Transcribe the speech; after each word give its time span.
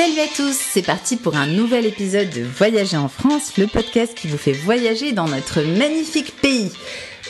Salut 0.00 0.20
à 0.20 0.28
tous, 0.34 0.56
c'est 0.58 0.80
parti 0.80 1.18
pour 1.18 1.36
un 1.36 1.46
nouvel 1.46 1.84
épisode 1.84 2.30
de 2.30 2.40
Voyager 2.40 2.96
en 2.96 3.10
France, 3.10 3.58
le 3.58 3.66
podcast 3.66 4.14
qui 4.16 4.28
vous 4.28 4.38
fait 4.38 4.54
voyager 4.54 5.12
dans 5.12 5.28
notre 5.28 5.60
magnifique 5.60 6.34
pays. 6.40 6.72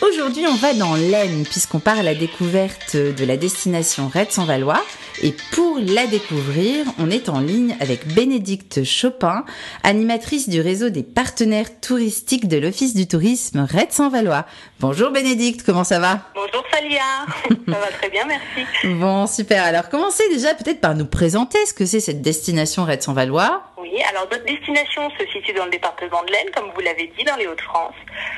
Aujourd'hui, 0.02 0.46
on 0.46 0.54
va 0.54 0.72
dans 0.72 0.94
l'Aisne 0.94 1.44
puisqu'on 1.44 1.80
part 1.80 1.98
à 1.98 2.02
la 2.02 2.14
découverte 2.14 2.96
de 2.96 3.24
la 3.24 3.36
destination 3.36 4.08
Rennes-en-Valois. 4.08 4.82
Et 5.22 5.34
pour 5.52 5.78
la 5.78 6.06
découvrir, 6.06 6.86
on 6.98 7.10
est 7.10 7.28
en 7.28 7.40
ligne 7.40 7.76
avec 7.80 8.06
Bénédicte 8.14 8.84
Chopin, 8.84 9.44
animatrice 9.82 10.48
du 10.48 10.60
réseau 10.60 10.88
des 10.88 11.02
partenaires 11.02 11.80
touristiques 11.80 12.48
de 12.48 12.56
l'Office 12.56 12.94
du 12.94 13.06
tourisme 13.06 13.66
Rennes-en-Valois. 13.68 14.46
Bonjour 14.78 15.10
Bénédicte, 15.10 15.62
comment 15.66 15.84
ça 15.84 15.98
va? 15.98 16.20
Bonjour 16.34 16.64
Salia, 16.72 17.02
ça 17.48 17.78
va 17.78 17.88
très 17.98 18.08
bien, 18.08 18.24
merci. 18.26 18.66
Bon, 18.84 19.26
super. 19.26 19.64
Alors 19.64 19.90
commencez 19.90 20.22
déjà 20.30 20.54
peut-être 20.54 20.80
par 20.80 20.94
nous 20.94 21.06
présenter 21.06 21.58
ce 21.66 21.74
que 21.74 21.84
c'est 21.84 22.00
cette 22.00 22.22
destination 22.22 22.84
Rennes-en-Valois. 22.84 23.64
Oui, 23.80 24.02
alors 24.10 24.28
notre 24.30 24.44
destination 24.44 25.10
se 25.18 25.26
situe 25.28 25.52
dans 25.52 25.64
le 25.64 25.70
département 25.70 26.22
de 26.24 26.32
l'Aisne, 26.32 26.50
comme 26.54 26.70
vous 26.74 26.80
l'avez 26.80 27.12
dit, 27.16 27.24
dans 27.24 27.36
les 27.36 27.46
Hauts-de-France, 27.46 27.94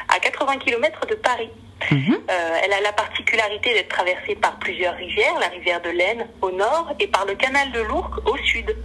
à 0.08 0.18
80 0.20 0.58
km 0.58 1.06
de 1.06 1.14
Paris. 1.16 1.50
Mhm. 1.90 2.14
Euh, 2.30 2.58
elle 2.62 2.72
a 2.72 2.80
la 2.80 2.92
particularité 2.92 3.74
d'être 3.74 3.88
traversée 3.88 4.36
par 4.36 4.56
plusieurs 4.58 4.94
rivières, 4.94 5.38
la 5.40 5.48
rivière 5.48 5.80
de 5.82 5.90
l'Aisne 5.90 6.28
au 6.40 6.50
nord 6.52 6.92
et 7.00 7.08
par 7.08 7.26
le 7.26 7.34
canal 7.34 7.72
de 7.72 7.80
l'Ourcq 7.80 8.24
au 8.24 8.36
sud. 8.38 8.76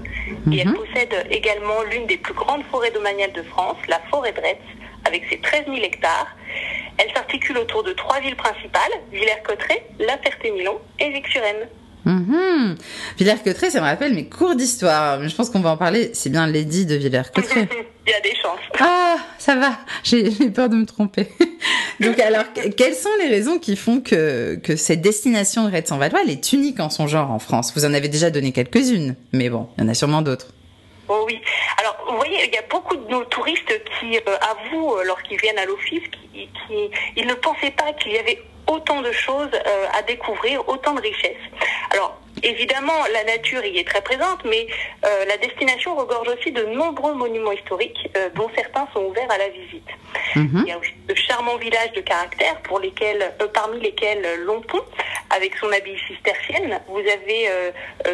Et 0.51 0.59
elle 0.59 0.69
mhm. 0.69 0.75
possède 0.77 1.27
également 1.29 1.83
l'une 1.83 2.07
des 2.07 2.17
plus 2.17 2.33
grandes 2.33 2.63
forêts 2.71 2.91
domaniales 2.91 3.33
de 3.33 3.43
France, 3.43 3.77
la 3.87 3.99
forêt 4.09 4.31
de 4.31 4.41
Retz, 4.41 4.57
avec 5.05 5.25
ses 5.29 5.39
13 5.39 5.65
000 5.65 5.77
hectares. 5.77 6.35
Elle 6.97 7.13
s'articule 7.13 7.59
autour 7.59 7.83
de 7.83 7.93
trois 7.93 8.19
villes 8.19 8.35
principales, 8.35 8.91
Villers-Cotterêts, 9.11 9.85
La 9.99 10.17
Ferté-Milon 10.17 10.79
et 10.99 11.09
Vic-sur-Aisne. 11.11 11.69
Mmh. 12.07 12.75
Villers-Cotterêts, 13.17 13.69
ça 13.69 13.81
me 13.81 13.85
rappelle 13.85 14.13
mes 14.13 14.29
cours 14.29 14.55
d'histoire. 14.55 15.27
Je 15.27 15.35
pense 15.35 15.49
qu'on 15.49 15.59
va 15.59 15.71
en 15.71 15.77
parler. 15.77 16.11
C'est 16.13 16.29
bien 16.29 16.47
Lady 16.47 16.85
de 16.85 16.95
Villers-Cotterêts. 16.95 17.67
Il 18.07 18.11
y 18.11 18.13
a 18.13 18.21
des 18.21 18.33
chances. 18.41 18.59
Ah, 18.79 19.17
ça 19.37 19.55
va. 19.55 19.77
J'ai 20.03 20.31
peur 20.49 20.69
de 20.69 20.75
me 20.75 20.85
tromper. 20.85 21.27
Donc 21.99 22.17
alors, 22.19 22.43
quelles 22.77 22.95
sont 22.95 23.09
les 23.19 23.27
raisons 23.27 23.59
qui 23.59 23.75
font 23.75 23.99
que, 23.99 24.55
que 24.55 24.77
cette 24.77 25.01
destination 25.01 25.67
de 25.67 25.75
Red 25.75 25.89
Valois, 25.89 26.19
elle 26.23 26.29
est 26.29 26.53
unique 26.53 26.79
en 26.79 26.89
son 26.89 27.07
genre 27.07 27.31
en 27.31 27.39
France? 27.39 27.73
Vous 27.75 27.83
en 27.83 27.93
avez 27.93 28.07
déjà 28.07 28.29
donné 28.29 28.53
quelques-unes, 28.53 29.15
mais 29.33 29.49
bon, 29.49 29.67
il 29.77 29.83
y 29.83 29.87
en 29.87 29.89
a 29.89 29.93
sûrement 29.93 30.21
d'autres. 30.21 30.47
Oh 31.09 31.23
oui. 31.25 31.39
Alors, 31.79 31.97
vous 32.09 32.15
voyez, 32.15 32.45
il 32.45 32.53
y 32.53 32.57
a 32.57 32.63
beaucoup 32.69 32.95
de 32.95 33.09
nos 33.09 33.23
touristes 33.25 33.73
qui 33.99 34.17
euh, 34.17 34.37
avouent, 34.41 34.97
euh, 34.97 35.03
lorsqu'ils 35.05 35.39
viennent 35.39 35.57
à 35.57 35.65
l'office, 35.65 36.03
qu'ils 36.33 36.47
qui, 37.15 37.25
ne 37.25 37.33
pensaient 37.33 37.71
pas 37.71 37.93
qu'il 37.93 38.13
y 38.13 38.17
avait 38.17 38.41
autant 38.67 39.01
de 39.01 39.11
choses 39.11 39.49
euh, 39.53 39.85
à 39.97 40.01
découvrir, 40.03 40.67
autant 40.67 40.93
de 40.93 41.01
richesses. 41.01 41.35
Alors, 41.91 42.19
évidemment, 42.43 42.93
la 43.13 43.23
nature 43.23 43.63
y 43.65 43.79
est 43.79 43.87
très 43.87 44.01
présente, 44.01 44.43
mais 44.45 44.67
euh, 45.05 45.25
la 45.25 45.37
destination 45.37 45.95
regorge 45.95 46.27
aussi 46.27 46.51
de 46.51 46.63
nombreux 46.65 47.13
monuments 47.13 47.51
historiques, 47.51 48.09
euh, 48.15 48.29
dont 48.35 48.49
certains 48.55 48.87
sont 48.93 49.03
ouverts 49.05 49.31
à 49.31 49.37
la 49.37 49.49
visite. 49.49 49.89
Mhm. 50.35 50.63
Il 50.65 50.69
y 50.69 50.71
a 50.71 50.77
aussi 50.77 50.93
de 51.07 51.15
charmants 51.15 51.57
villages 51.57 51.93
de 51.93 52.01
caractère, 52.01 52.61
pour 52.61 52.79
lesquels, 52.79 53.33
parmi 53.53 53.79
lesquels 53.79 54.25
Longpont, 54.43 54.83
avec 55.29 55.55
son 55.57 55.67
abbaye 55.67 55.97
cistercienne. 56.07 56.79
Vous 56.87 56.99
avez 56.99 57.49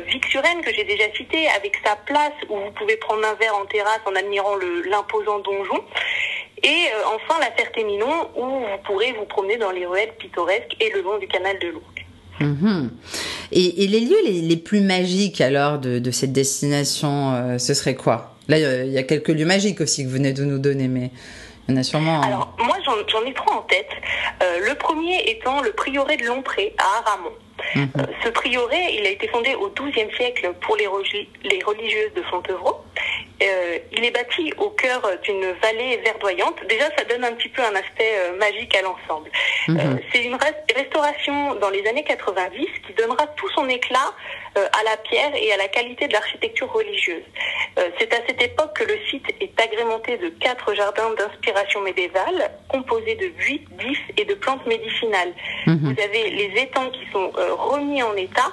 Vic-sur-Aisne, 0.08 0.62
que 0.62 0.74
j'ai 0.74 0.84
déjà 0.84 1.12
cité, 1.14 1.48
avec 1.50 1.76
sa 1.86 1.96
place 1.96 2.34
où 2.50 2.58
vous 2.58 2.72
pouvez 2.72 2.98
prendre 2.98 3.26
un 3.26 3.34
verre 3.36 3.56
en 3.56 3.66
terrasse 3.66 4.02
en 4.06 4.16
admirant 4.16 4.56
l'imposant 4.90 5.40
donjon. 5.40 5.84
Et 6.64 6.86
enfin, 7.14 7.40
la 7.40 7.52
Ferté-Milon, 7.52 8.30
où 8.38 8.46
vous 8.46 8.66
pourrez 8.86 9.12
vous 9.14 9.26
promener 9.26 9.58
dans 9.58 9.72
les 9.72 9.86
ruelles 9.86 10.14
pittoresques 10.18 10.76
et 10.80 10.90
le 10.92 11.02
long 11.02 11.18
du 11.18 11.28
canal 11.28 11.60
de 11.60 11.68
l'Ourcq. 11.68 12.06
Mhm. 12.40 12.92
Et, 13.52 13.88
les 13.88 14.00
lieux 14.00 14.18
les, 14.26 14.58
plus 14.58 14.82
magiques 14.82 15.42
alors 15.42 15.78
de, 15.78 16.12
cette 16.12 16.34
destination, 16.34 17.34
euh, 17.34 17.58
ce 17.58 17.74
serait 17.74 17.96
quoi? 17.96 18.36
Là, 18.48 18.58
il 18.58 18.92
y 18.92 18.98
a 18.98 19.04
quelques 19.04 19.30
lieux 19.30 19.46
magiques 19.46 19.80
aussi 19.82 20.04
que 20.04 20.08
vous 20.08 20.16
venez 20.16 20.34
de 20.34 20.44
nous 20.44 20.60
donner, 20.60 20.88
mais 20.88 21.12
il 21.68 21.74
y 21.74 21.78
en 21.78 21.80
a 21.80 21.84
sûrement. 21.84 22.22
Alors, 22.22 22.56
moi, 22.60 22.76
j'en 22.84 23.26
ai 23.26 23.34
trois 23.34 23.56
en 23.56 23.62
tête. 23.62 23.90
Euh, 24.42 24.60
le 24.68 24.76
premier 24.76 25.30
étant 25.30 25.62
le 25.62 25.72
prieuré 25.72 26.18
de 26.18 26.26
Lompré 26.26 26.76
à 26.78 27.10
Aramon. 27.10 27.32
Mhm. 27.76 27.90
Euh, 27.98 28.04
ce 28.24 28.30
prieuré, 28.30 28.96
il 28.98 29.06
a 29.06 29.10
été 29.10 29.28
fondé 29.28 29.56
au 29.56 29.70
XIIe 29.70 30.12
siècle 30.18 30.52
pour 30.62 30.76
les, 30.76 30.88
les 31.44 31.64
religieuses 31.64 32.14
de 32.16 32.22
Fontevraud 32.24 32.83
euh, 33.48 33.78
il 33.92 34.04
est 34.04 34.12
bâti 34.12 34.54
au 34.58 34.70
cœur 34.70 35.02
d'une 35.24 35.52
vallée 35.62 35.98
verdoyante. 36.04 36.56
Déjà, 36.70 36.86
ça 36.98 37.04
donne 37.06 37.24
un 37.24 37.34
petit 37.34 37.50
peu 37.50 37.62
un 37.62 37.76
aspect 37.76 38.14
euh, 38.18 38.38
magique 38.38 38.76
à 38.76 38.82
l'ensemble. 38.82 39.30
Mhm. 39.68 39.80
Euh, 39.80 39.98
c'est 40.12 40.24
une 40.24 40.38
restauration 40.76 41.56
dans 41.56 41.70
les 41.70 41.86
années 41.88 42.04
90 42.04 42.66
qui 42.86 42.94
donnera 42.94 43.28
tout 43.28 43.50
son 43.56 43.68
éclat 43.70 44.14
à 44.56 44.84
la 44.84 44.98
pierre 44.98 45.32
et 45.36 45.52
à 45.52 45.58
la 45.58 45.68
qualité 45.68 46.08
de 46.08 46.14
l'architecture 46.14 46.72
religieuse. 46.72 47.24
c'est 47.98 48.14
à 48.14 48.18
cette 48.28 48.40
époque 48.40 48.78
que 48.78 48.84
le 48.84 49.00
site 49.10 49.26
est 49.42 49.60
agrémenté 49.60 50.16
de 50.18 50.30
quatre 50.30 50.76
jardins 50.76 51.10
d'inspiration 51.18 51.82
médiévale, 51.82 52.52
composés 52.68 53.16
de 53.16 53.30
buis, 53.30 53.66
d'ifs 53.72 54.12
et 54.16 54.26
de 54.26 54.36
plantes 54.36 54.64
médicinales. 54.68 55.34
Mhm. 55.66 55.80
Vous 55.82 56.04
avez 56.04 56.30
les 56.30 56.62
étangs 56.62 56.92
qui 56.92 57.04
sont 57.12 57.32
remis 57.58 58.04
en 58.04 58.16
état 58.16 58.52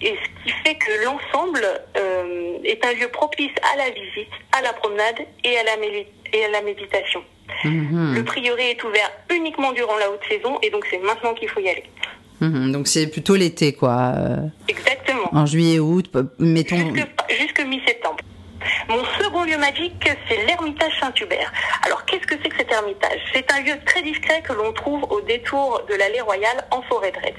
et 0.00 0.14
ce 0.14 0.44
qui 0.44 0.50
fait 0.64 0.74
que 0.74 1.04
l'ensemble 1.04 1.64
euh, 1.96 2.58
est 2.64 2.84
un 2.84 2.92
lieu 2.94 3.08
propice 3.08 3.52
à 3.72 3.76
la 3.76 3.90
visite, 3.90 4.32
à 4.56 4.62
la 4.62 4.72
promenade 4.72 5.18
et 5.44 5.58
à 5.58 5.64
la, 5.64 5.72
et 6.32 6.44
à 6.44 6.48
la 6.50 6.62
méditation. 6.62 7.22
Mhm. 7.64 8.14
Le 8.14 8.24
prieuré 8.24 8.70
est 8.70 8.84
ouvert 8.84 9.10
uniquement 9.34 9.72
durant 9.72 9.96
la 9.98 10.10
haute 10.10 10.22
saison 10.28 10.58
et 10.62 10.70
donc 10.70 10.86
c'est 10.90 10.98
maintenant 10.98 11.34
qu'il 11.34 11.48
faut 11.48 11.60
y 11.60 11.68
aller. 11.68 11.84
Mhm. 12.40 12.72
donc 12.72 12.88
c'est 12.88 13.06
plutôt 13.08 13.36
l'été 13.36 13.74
quoi. 13.74 14.14
Euh, 14.16 14.36
Exactement. 14.68 15.28
En 15.32 15.44
juillet, 15.44 15.78
août, 15.78 16.10
mettons. 16.38 16.76
Jusque, 17.28 17.64
mi-septembre. 17.66 17.99
Mon 18.88 19.04
second 19.18 19.44
lieu 19.44 19.56
magique, 19.58 20.08
c'est 20.28 20.46
l'Ermitage 20.46 20.92
Saint-Hubert. 21.00 21.52
Alors, 21.84 22.04
qu'est-ce 22.04 22.26
que 22.26 22.34
c'est 22.42 22.48
que 22.48 22.56
cet 22.56 22.72
ermitage? 22.72 23.20
C'est 23.32 23.50
un 23.52 23.60
lieu 23.60 23.74
très 23.84 24.02
discret 24.02 24.42
que 24.42 24.52
l'on 24.52 24.72
trouve 24.72 25.04
au 25.10 25.20
détour 25.20 25.82
de 25.88 25.94
l'allée 25.94 26.20
royale 26.20 26.64
en 26.70 26.82
forêt 26.82 27.12
de 27.12 27.18
Retz. 27.18 27.36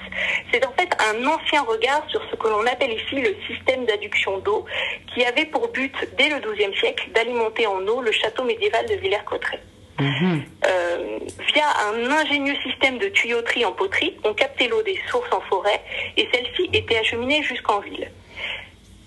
C'est 0.51 0.65
en 0.65 0.71
fait 0.73 0.89
un 0.99 1.25
ancien 1.25 1.61
regard 1.63 2.03
sur 2.09 2.21
ce 2.29 2.35
que 2.35 2.47
l'on 2.47 2.65
appelle 2.65 2.93
ici 2.93 3.21
le 3.21 3.35
système 3.47 3.85
d'adduction 3.85 4.37
d'eau, 4.39 4.65
qui 5.13 5.23
avait 5.25 5.45
pour 5.45 5.67
but, 5.69 5.95
dès 6.17 6.29
le 6.29 6.39
XIIe 6.39 6.75
siècle, 6.77 7.09
d'alimenter 7.13 7.67
en 7.67 7.85
eau 7.87 8.01
le 8.01 8.11
château 8.11 8.43
médiéval 8.43 8.85
de 8.87 8.95
Villers-Cotterêts. 8.95 9.61
Mhm. 9.99 10.43
Euh, 10.65 11.19
via 11.53 11.65
un 11.89 12.09
ingénieux 12.09 12.55
système 12.63 12.97
de 12.97 13.07
tuyauterie 13.09 13.65
en 13.65 13.71
poterie, 13.71 14.17
on 14.23 14.33
captait 14.33 14.67
l'eau 14.67 14.81
des 14.81 14.99
sources 15.09 15.31
en 15.31 15.41
forêt 15.41 15.81
et 16.17 16.27
celle-ci 16.33 16.69
était 16.73 16.97
acheminée 16.97 17.43
jusqu'en 17.43 17.79
ville. 17.81 18.09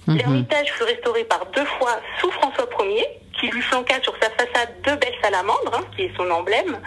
Mhm. 0.06 0.16
L'ermitage 0.16 0.72
fut 0.72 0.84
restauré 0.84 1.24
par 1.24 1.46
deux 1.46 1.64
fois 1.78 2.00
sous 2.20 2.30
François 2.32 2.68
Ier, 2.80 3.06
qui 3.40 3.48
lui 3.48 3.62
flanqua 3.62 4.00
sur 4.02 4.14
sa 4.20 4.30
façade 4.30 4.74
deux 4.84 4.96
belles 4.96 5.18
salamandres, 5.22 5.74
hein, 5.74 5.84
qui 5.96 6.02
est 6.02 6.16
son 6.16 6.30
emblème, 6.30 6.78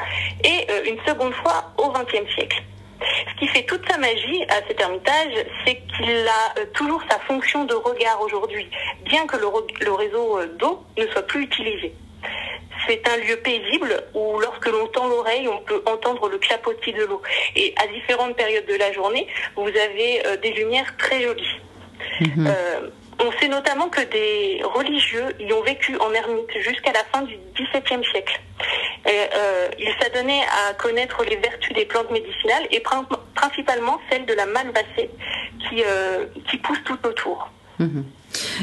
et 0.43 0.67
euh, 0.69 0.83
une 0.85 0.99
seconde 1.05 1.33
fois 1.33 1.73
au 1.77 1.91
XXe 1.91 2.31
siècle. 2.33 2.63
Ce 2.99 3.39
qui 3.39 3.47
fait 3.47 3.63
toute 3.63 3.87
sa 3.89 3.97
magie 3.97 4.43
à 4.49 4.67
cet 4.67 4.79
ermitage, 4.81 5.33
c'est 5.65 5.75
qu'il 5.75 6.27
a 6.27 6.59
euh, 6.59 6.65
toujours 6.73 7.01
sa 7.09 7.19
fonction 7.19 7.65
de 7.65 7.75
regard 7.75 8.21
aujourd'hui, 8.21 8.67
bien 9.05 9.27
que 9.27 9.37
le, 9.37 9.91
réseau 9.91 10.39
euh, 10.39 10.47
d'eau 10.57 10.83
ne 10.97 11.05
soit 11.07 11.23
plus 11.23 11.43
utilisé. 11.43 11.93
C'est 12.87 13.07
un 13.07 13.17
lieu 13.17 13.35
paisible 13.37 14.03
où 14.13 14.39
lorsque 14.39 14.67
l'on 14.67 14.87
tend 14.87 15.07
l'oreille, 15.07 15.47
on 15.47 15.59
peut 15.59 15.83
entendre 15.85 16.29
le 16.29 16.37
clapotis 16.37 16.93
de 16.93 17.03
l'eau. 17.03 17.21
Et 17.55 17.73
à 17.77 17.87
différentes 17.87 18.35
périodes 18.35 18.65
de 18.65 18.75
la 18.75 18.93
journée, 18.93 19.27
vous 19.55 19.67
avez 19.67 20.25
euh, 20.25 20.37
des 20.37 20.51
lumières 20.53 20.95
très 20.97 21.21
jolies. 21.21 21.59
Mhm. 22.21 22.47
On 23.19 23.31
sait 23.39 23.47
notamment 23.47 23.89
que 23.89 24.01
des 24.01 24.61
religieux 24.63 25.35
y 25.39 25.51
ont 25.53 25.63
vécu 25.63 25.97
en 25.97 26.11
ermite 26.13 26.51
jusqu'à 26.59 26.91
la 26.91 27.03
fin 27.11 27.23
du 27.23 27.37
XVIIe 27.55 28.03
siècle. 28.11 28.39
Euh, 29.07 29.67
il 29.79 29.93
s'adonnait 29.99 30.41
à 30.69 30.73
connaître 30.73 31.23
les 31.23 31.37
vertus 31.37 31.73
des 31.73 31.85
plantes 31.85 32.11
médicinales 32.11 32.67
et 32.71 32.81
principalement 33.35 33.99
celles 34.09 34.25
de 34.25 34.33
la 34.33 34.45
malvacée 34.45 35.09
qui, 35.67 35.83
euh, 35.85 36.25
qui 36.49 36.57
pousse 36.57 36.79
tout 36.85 36.97
autour. 37.05 37.49
Mhm. 37.79 38.05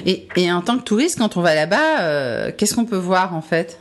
Et, 0.07 0.29
et, 0.37 0.53
en 0.53 0.61
tant 0.61 0.79
que 0.79 0.85
touriste, 0.85 1.19
quand 1.19 1.37
on 1.37 1.41
va 1.41 1.55
là-bas, 1.55 2.00
euh, 2.03 2.53
qu'est-ce 2.57 2.75
qu'on 2.75 2.85
peut 2.85 2.97
voir 2.97 3.35
en 3.35 3.43
fait? 3.43 3.81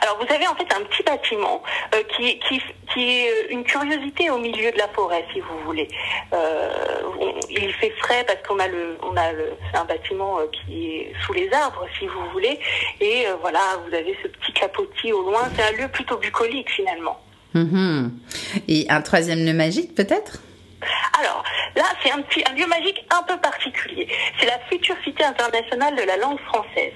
Alors 0.00 0.18
vous 0.18 0.32
avez 0.32 0.46
en 0.46 0.54
fait 0.54 0.72
un 0.74 0.82
petit 0.84 1.02
bâtiment 1.02 1.62
euh, 1.94 2.02
qui, 2.16 2.26
est 2.28 3.50
une 3.50 3.64
curiosité 3.64 4.30
au 4.30 4.38
milieu 4.38 4.70
de 4.70 4.78
la 4.78 4.88
forêt, 4.88 5.24
si 5.32 5.40
vous 5.40 5.58
voulez. 5.64 5.88
Euh, 6.32 6.70
il 7.50 7.72
fait 7.74 7.90
frais 7.98 8.24
parce 8.26 8.46
qu'on 8.46 8.58
a 8.58 8.68
le, 8.68 8.98
on 9.02 9.16
a 9.16 9.32
le, 9.32 9.52
c'est 9.70 9.78
un 9.78 9.84
bâtiment 9.84 10.38
euh, 10.38 10.46
qui 10.52 10.86
est 10.86 11.12
sous 11.24 11.32
les 11.32 11.50
arbres, 11.52 11.86
si 11.98 12.06
vous 12.06 12.30
voulez. 12.32 12.58
Et 13.00 13.26
euh, 13.26 13.36
voilà, 13.40 13.60
vous 13.86 13.94
avez 13.94 14.16
ce 14.22 14.28
petit 14.28 14.52
capotis 14.52 15.12
au 15.12 15.22
loin. 15.22 15.42
C'est 15.56 15.62
un 15.62 15.82
lieu 15.82 15.88
plutôt 15.88 16.18
bucolique 16.18 16.70
finalement. 16.70 17.18
Mhm. 17.54 18.12
Et 18.68 18.86
un 18.88 19.02
troisième 19.02 19.44
lieu 19.44 19.52
magique 19.54 19.94
peut-être? 19.94 20.38
Alors, 21.18 21.42
là, 21.76 21.84
c'est 22.02 22.10
un, 22.10 22.18
un 22.50 22.54
lieu 22.54 22.66
magique 22.66 23.04
un 23.10 23.22
peu 23.24 23.36
particulier. 23.38 24.08
C'est 24.38 24.46
la 24.46 24.58
future 24.70 24.96
cité 25.04 25.24
internationale 25.24 25.94
de 25.96 26.02
la 26.02 26.16
langue 26.16 26.40
française. 26.40 26.92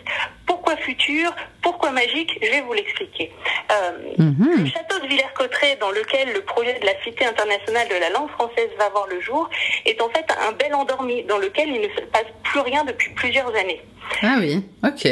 Pourquoi 0.47 0.67
Pourquoi 0.67 0.77
futur 0.85 1.33
Pourquoi 1.63 1.91
magique? 1.93 2.39
Je 2.43 2.51
vais 2.51 2.61
vous 2.63 2.73
l'expliquer. 2.73 3.33
Euh, 3.71 3.93
Mhm. 4.19 4.65
Le 4.65 4.67
château 4.67 4.99
de 5.01 5.07
Villers-Cotterêts, 5.07 5.77
dans 5.77 5.91
lequel 5.93 6.33
le 6.33 6.41
projet 6.43 6.77
de 6.81 6.85
la 6.87 7.01
Cité 7.05 7.25
internationale 7.25 7.87
de 7.89 7.95
la 7.95 8.11
langue 8.11 8.31
française 8.31 8.69
va 8.79 8.89
voir 8.89 9.07
le 9.07 9.21
jour, 9.21 9.49
est 9.85 10.01
en 10.03 10.09
fait 10.09 10.27
un 10.49 10.53
bel 10.53 10.75
endormi 10.75 11.23
dans 11.25 11.39
lequel 11.39 11.69
il 11.69 11.81
ne 11.83 11.89
se 11.89 12.01
passe 12.13 12.25
plus 12.43 12.61
rien 12.61 12.83
depuis 12.85 13.11
plusieurs 13.15 13.55
années. 13.55 13.81
Ah 14.23 14.37
oui, 14.41 14.65
ok. 14.85 15.09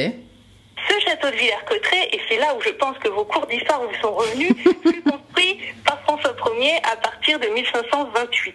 Ce 0.88 1.00
château 1.00 1.30
de 1.30 1.36
Villers-Cotterêts, 1.36 2.08
et 2.12 2.20
c'est 2.28 2.36
là 2.38 2.54
où 2.56 2.60
je 2.60 2.70
pense 2.70 2.96
que 2.98 3.08
vos 3.08 3.24
cours 3.24 3.46
d'histoire 3.46 3.80
vous 3.82 3.94
sont 4.02 4.12
revenus, 4.14 4.52
fut 4.82 5.02
construit 5.02 5.60
par 5.86 6.00
François 6.02 6.34
Ier 6.58 6.76
à 6.92 6.96
partir 6.96 7.38
de 7.40 7.46
1528. 7.48 8.54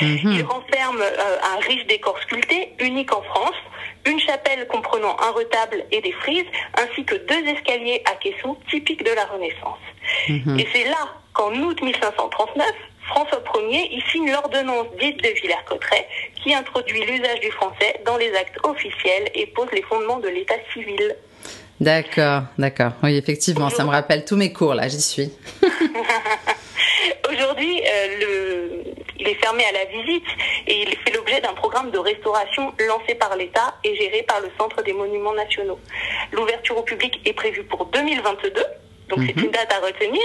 Il 0.00 0.06
Mhm. 0.24 0.42
renferme 0.46 1.00
euh, 1.02 1.36
un 1.42 1.58
riche 1.60 1.84
décor 1.86 2.16
sculpté, 2.20 2.72
unique 2.78 3.12
en 3.12 3.22
France, 3.22 3.56
une 4.06 4.20
chapelle 4.20 4.66
comprenant 4.68 5.16
un 5.20 5.30
retable 5.32 5.84
et 5.90 6.00
des 6.00 6.12
frises, 6.12 6.44
ainsi 6.78 7.04
que 7.04 7.16
deux 7.16 7.44
escaliers 7.48 8.02
à 8.04 8.12
caissons 8.16 8.56
typiques 8.70 9.02
de 9.04 9.10
la 9.12 9.24
Renaissance. 9.24 9.78
Mhm. 10.28 10.58
Et 10.60 10.68
c'est 10.72 10.84
là 10.84 11.08
qu'en 11.32 11.52
août 11.54 11.80
1539, 11.82 12.70
François 13.08 13.42
Ier 13.60 13.88
y 13.96 14.00
signe 14.12 14.30
l'ordonnance 14.30 14.86
dite 15.00 15.16
de 15.22 15.28
Villers-Cotterêts, 15.30 16.06
qui 16.42 16.54
introduit 16.54 17.00
l'usage 17.04 17.40
du 17.40 17.50
français 17.50 18.00
dans 18.06 18.16
les 18.18 18.32
actes 18.36 18.58
officiels 18.64 19.28
et 19.34 19.46
pose 19.46 19.68
les 19.72 19.82
fondements 19.82 20.18
de 20.20 20.28
l'état 20.28 20.54
civil. 20.72 21.16
D'accord, 21.80 22.42
d'accord. 22.58 22.92
Oui, 23.02 23.16
effectivement, 23.16 23.70
ça 23.70 23.84
me 23.84 23.90
rappelle 23.90 24.24
tous 24.24 24.36
mes 24.36 24.52
cours, 24.52 24.74
là, 24.74 24.88
j'y 24.88 25.00
suis. 25.00 25.30
Aujourd'hui, 27.30 27.80
euh, 27.80 28.18
le... 28.20 28.82
il 29.20 29.28
est 29.28 29.34
fermé 29.34 29.62
à 29.64 29.72
la 29.72 29.84
visite 29.84 30.24
et 30.66 30.82
il 30.82 30.96
fait 31.04 31.14
l'objet 31.14 31.40
d'un 31.40 31.52
programme 31.52 31.90
de 31.90 31.98
restauration 31.98 32.72
lancé 32.88 33.14
par 33.14 33.36
l'État 33.36 33.74
et 33.84 33.94
géré 33.94 34.24
par 34.26 34.40
le 34.40 34.48
Centre 34.58 34.82
des 34.82 34.92
Monuments 34.92 35.34
Nationaux. 35.34 35.78
L'ouverture 36.32 36.78
au 36.78 36.82
public 36.82 37.20
est 37.24 37.32
prévue 37.32 37.62
pour 37.64 37.86
2022. 37.86 38.60
Donc 39.10 39.20
c'est 39.26 39.36
Mhm. 39.36 39.44
une 39.46 39.50
date 39.52 39.72
à 39.72 39.86
retenir. 39.86 40.20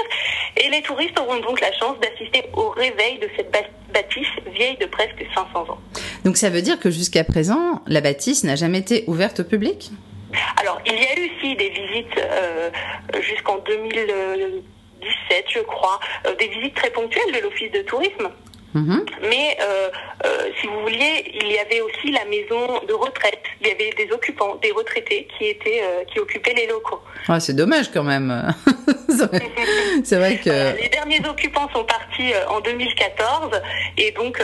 Et 0.58 0.70
les 0.70 0.82
touristes 0.82 1.18
auront 1.20 1.40
donc 1.40 1.62
la 1.62 1.72
chance 1.74 1.96
d'assister 2.02 2.44
au 2.54 2.70
réveil 2.72 3.20
de 3.20 3.30
cette 3.38 3.52
bâtisse 3.94 4.28
vieille 4.54 4.78
de 4.78 4.86
presque 4.88 5.24
500 5.36 5.60
ans. 5.72 5.80
Donc 6.26 6.36
ça 6.38 6.50
veut 6.50 6.62
dire 6.62 6.80
que 6.80 6.90
jusqu'à 6.90 7.24
présent, 7.24 7.82
la 7.88 8.02
bâtisse 8.02 8.44
n'a 8.44 8.56
jamais 8.56 8.80
été 8.80 9.04
ouverte 9.08 9.42
au 9.42 9.44
public? 9.44 9.92
Alors, 10.58 10.80
il 10.86 10.94
y 10.94 11.06
a 11.06 11.20
eu 11.20 11.32
aussi 11.38 11.56
des 11.56 11.70
visites 11.70 12.18
euh, 12.18 12.70
jusqu'en 13.22 13.58
2017, 13.60 15.46
je 15.50 15.60
crois, 15.60 16.00
euh, 16.26 16.36
des 16.36 16.48
visites 16.48 16.76
très 16.76 16.90
ponctuelles 16.92 17.32
de 17.34 17.40
l'Office 17.40 17.72
de 17.72 17.82
tourisme. 17.82 18.30
Mhm. 18.76 19.06
Mais 19.30 19.56
euh, 19.62 19.90
euh, 20.26 20.50
si 20.60 20.66
vous 20.66 20.82
vouliez, 20.82 21.32
il 21.42 21.52
y 21.52 21.60
avait 21.60 21.82
aussi 21.82 22.10
la 22.12 22.26
maison 22.26 22.80
de 22.88 22.94
retraite. 22.94 23.44
Il 23.62 23.68
y 23.68 23.72
avait 23.72 23.92
des 23.92 24.12
occupants, 24.12 24.56
des 24.64 24.72
retraités 24.72 25.28
qui 25.38 25.46
étaient 25.46 25.82
euh, 25.84 26.04
qui 26.12 26.20
occupaient 26.20 26.56
les 26.56 26.66
locaux. 26.66 27.00
Ah, 27.28 27.40
c'est 27.40 27.54
dommage 27.54 27.92
quand 27.92 28.02
même. 28.04 28.52
C'est 30.04 30.18
vrai- 30.18 30.38
que... 30.40 30.82
Les 30.82 30.90
derniers 30.90 31.22
occupants 31.30 31.70
sont 31.72 31.84
partis 31.84 32.34
en 32.50 32.60
2014 32.62 33.62
et 33.98 34.12
donc 34.12 34.44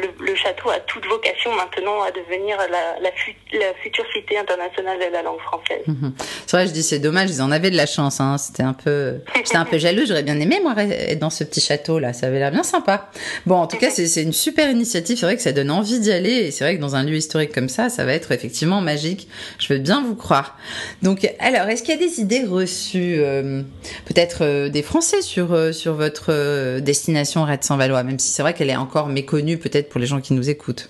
le, 0.00 0.26
le 0.26 0.34
château 0.34 0.70
a 0.70 0.80
toute 0.80 1.04
vocation 1.06 1.54
maintenant 1.54 2.02
à 2.02 2.10
devenir 2.10 2.56
la, 2.58 3.00
la, 3.00 3.12
fu- 3.12 3.34
la 3.52 3.72
future 3.82 4.04
cité 4.14 4.38
internationale 4.38 4.98
de 4.98 5.12
la 5.12 5.22
langue 5.22 5.40
française. 5.40 5.82
Mhm. 5.86 6.12
C'est 6.46 6.56
vrai, 6.56 6.66
je 6.66 6.72
dis 6.72 6.82
c'est 6.82 6.98
dommage, 6.98 7.30
ils 7.30 7.42
en 7.42 7.50
avaient 7.50 7.70
de 7.70 7.76
la 7.76 7.86
chance. 7.86 8.20
Hein. 8.20 8.36
C'était 8.38 8.62
un 8.62 8.72
peu, 8.74 9.20
j'étais 9.36 9.56
un 9.56 9.64
peu 9.64 9.78
jaloux. 9.86 10.02
J'aurais 10.06 10.22
bien 10.22 10.38
aimé 10.40 10.60
moi 10.62 10.74
être 10.78 11.18
dans 11.18 11.30
ce 11.30 11.44
petit 11.44 11.60
château 11.60 11.98
là. 11.98 12.12
Ça 12.12 12.26
avait 12.26 12.38
l'air 12.38 12.50
bien 12.50 12.62
sympa. 12.62 13.10
Bon, 13.46 13.56
en 13.56 13.66
tout 13.66 13.76
cas, 13.78 13.90
c'est 13.90 14.22
une 14.22 14.32
super 14.32 14.70
initiative. 14.70 15.16
C'est 15.18 15.26
vrai 15.26 15.36
que 15.36 15.42
ça 15.42 15.52
donne 15.52 15.70
envie 15.70 16.00
d'y 16.00 16.12
aller. 16.12 16.30
Et 16.32 16.50
c'est 16.50 16.64
vrai 16.64 16.76
que 16.76 16.80
dans 16.80 16.96
un 16.96 17.02
lieu 17.04 17.16
historique 17.16 17.52
comme 17.52 17.68
ça, 17.68 17.88
ça 17.88 18.04
va 18.04 18.12
être 18.14 18.32
effectivement 18.32 18.80
magique. 18.80 19.28
Je 19.58 19.72
veux 19.72 19.78
bien 19.78 20.02
vous 20.02 20.14
croire. 20.14 20.56
Donc, 21.02 21.28
alors, 21.38 21.68
est-ce 21.68 21.82
qu'il 21.82 21.94
y 21.94 21.96
a 21.96 22.00
des 22.06 22.20
idées 22.20 22.44
reçues, 22.44 23.16
euh, 23.18 23.62
peut-être 24.06 24.38
euh, 24.42 24.68
des 24.68 24.82
Français 24.82 25.22
sur 25.22 25.52
euh, 25.52 25.72
sur 25.72 25.94
votre 25.94 26.26
euh, 26.30 26.80
destination 26.80 27.44
Red 27.44 27.64
sans 27.64 27.76
Valois, 27.76 28.02
même 28.02 28.18
si 28.18 28.28
c'est 28.30 28.42
vrai 28.42 28.54
qu'elle 28.54 28.70
est 28.70 28.76
encore 28.76 29.08
méconnue 29.08 29.58
peut-être 29.72 29.88
pour 29.88 30.00
les 30.00 30.06
gens 30.06 30.20
qui 30.20 30.34
nous 30.34 30.48
écoutent. 30.50 30.88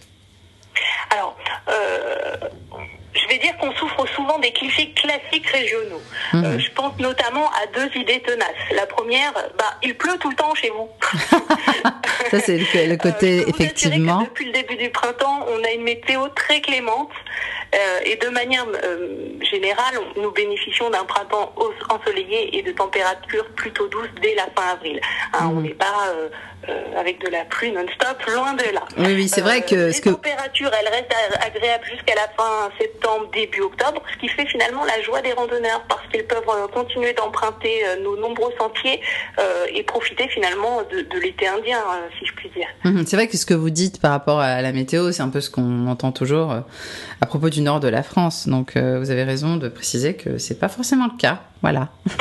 Alors, 1.11 1.37
euh, 1.69 2.37
je 3.14 3.29
vais 3.29 3.38
dire 3.38 3.56
qu'on 3.58 3.73
souffre 3.75 4.06
souvent 4.14 4.38
des 4.38 4.52
clichés 4.52 4.93
classiques 4.93 5.46
régionaux. 5.46 6.00
Mhm. 6.32 6.44
Euh, 6.44 6.58
je 6.58 6.70
pense 6.73 6.99
notamment 6.99 7.49
à 7.50 7.67
deux 7.75 7.88
idées 8.00 8.20
tenaces. 8.20 8.49
La 8.75 8.87
première, 8.87 9.32
bah, 9.58 9.64
il 9.82 9.94
pleut 9.94 10.17
tout 10.20 10.31
le 10.31 10.37
temps 10.37 10.55
chez 10.55 10.70
vous. 10.70 10.88
Ça, 12.31 12.40
c'est 12.40 12.58
le, 12.58 12.64
le 12.88 12.93
Euh, 12.94 12.96
côté 12.96 13.38
je 13.40 13.44
peux 13.44 13.50
vous 13.50 13.50
assurer 13.50 13.56
que 13.56 13.62
effectivement. 13.64 14.23
depuis 14.23 14.46
le 14.46 14.52
début 14.52 14.76
du 14.76 14.90
printemps, 14.90 15.46
on 15.49 15.62
a 15.64 15.70
une 15.73 15.82
météo 15.82 16.28
très 16.35 16.61
clémente. 16.61 17.11
Euh, 17.75 17.79
et 18.05 18.17
de 18.17 18.29
manière 18.29 18.67
euh, 18.85 19.29
générale, 19.51 19.95
on- 20.17 20.21
nous 20.23 20.31
bénéficions 20.31 20.91
d'un 20.91 21.05
printemps 21.05 21.53
ensoleillé 21.91 22.57
et 22.59 22.63
de 22.63 22.73
températures 22.73 23.47
plutôt 23.57 23.87
douces 23.89 24.09
dès 24.21 24.35
la 24.35 24.45
fin 24.57 24.73
avril. 24.73 25.01
Hein, 25.33 25.49
On 25.51 25.55
Mhm. 25.57 25.63
n'est 25.63 25.75
pas 25.75 26.13
euh, 26.15 26.29
avec 26.97 27.19
de 27.25 27.29
la 27.29 27.45
pluie 27.45 27.73
non-stop, 27.73 28.23
loin 28.33 28.53
de 28.53 28.63
là. 28.73 28.83
Oui, 28.97 29.15
oui, 29.17 29.29
c'est 29.29 29.41
vrai 29.41 29.59
Euh, 29.59 29.69
que 29.69 29.75
les 29.93 30.01
que 30.01 30.11
températures, 30.11 30.71
elles 30.81 30.89
restent 30.93 31.13
agréables 31.45 31.85
jusqu'à 31.91 32.15
la 32.15 32.29
fin 32.37 32.71
septembre, 32.79 33.29
début 33.33 33.63
octobre, 33.63 34.01
ce 34.15 34.19
qui 34.21 34.29
fait 34.29 34.47
finalement 34.47 34.85
la 34.85 35.03
joie 35.03 35.21
des 35.23 35.33
randonneurs 35.33 35.83
parce 35.89 36.07
qu'ils 36.13 36.25
peuvent 36.25 36.45
euh, 36.49 36.69
continuer 36.69 37.15
d'emprunter 37.15 37.83
nos 38.03 38.17
nombreux 38.17 38.53
sentiers 38.59 39.01
et 39.75 39.83
profiter 39.83 40.29
finalement 40.29 40.83
de, 40.93 41.01
de 41.01 41.19
l'été 41.19 41.49
indien, 41.49 41.83
si 42.19 42.27
je 42.27 42.33
puis 42.35 42.49
dire. 42.51 42.69
Mhm, 42.85 43.07
C'est 43.07 43.17
vrai 43.17 43.27
que 43.27 43.37
ce 43.37 43.45
que 43.47 43.55
vous 43.55 43.71
dites 43.71 44.01
par 44.01 44.13
rapport 44.13 44.39
à 44.39 44.63
la 44.63 44.73
météo, 44.73 45.11
c'est 45.11 45.23
un 45.23 45.31
peu 45.31 45.41
ce 45.41 45.51
qu'on 45.51 45.87
entend 45.89 46.13
toujours 46.13 46.55
à 47.23 47.27
propos 47.27 47.51
du 47.51 47.61
nord 47.61 47.79
de 47.79 47.87
la 47.89 48.03
France. 48.03 48.49
Donc 48.49 48.77
euh, 48.77 48.99
vous 48.99 49.11
avez 49.13 49.23
raison 49.23 49.57
de 49.57 49.69
préciser 49.69 50.15
que 50.15 50.39
c'est 50.39 50.59
pas 50.59 50.69
forcément 50.69 51.07
le 51.11 51.17
cas. 51.17 51.39
Voilà. 51.63 51.89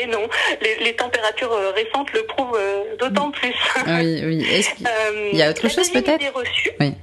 Et 0.00 0.06
non, 0.06 0.20
les, 0.62 0.84
les 0.84 0.94
températures 0.94 1.52
euh, 1.52 1.72
récentes 1.72 2.12
le 2.12 2.22
prouvent 2.26 2.56
euh, 2.56 2.96
d'autant 3.00 3.30
plus. 3.32 3.52
Oui, 3.86 4.22
oui. 4.24 4.46
Euh, 4.86 5.30
Il 5.32 5.38
y 5.38 5.42
a 5.42 5.50
autre 5.50 5.68
chose, 5.68 5.90
peut-être? 5.90 6.24
Oui. 6.78 6.94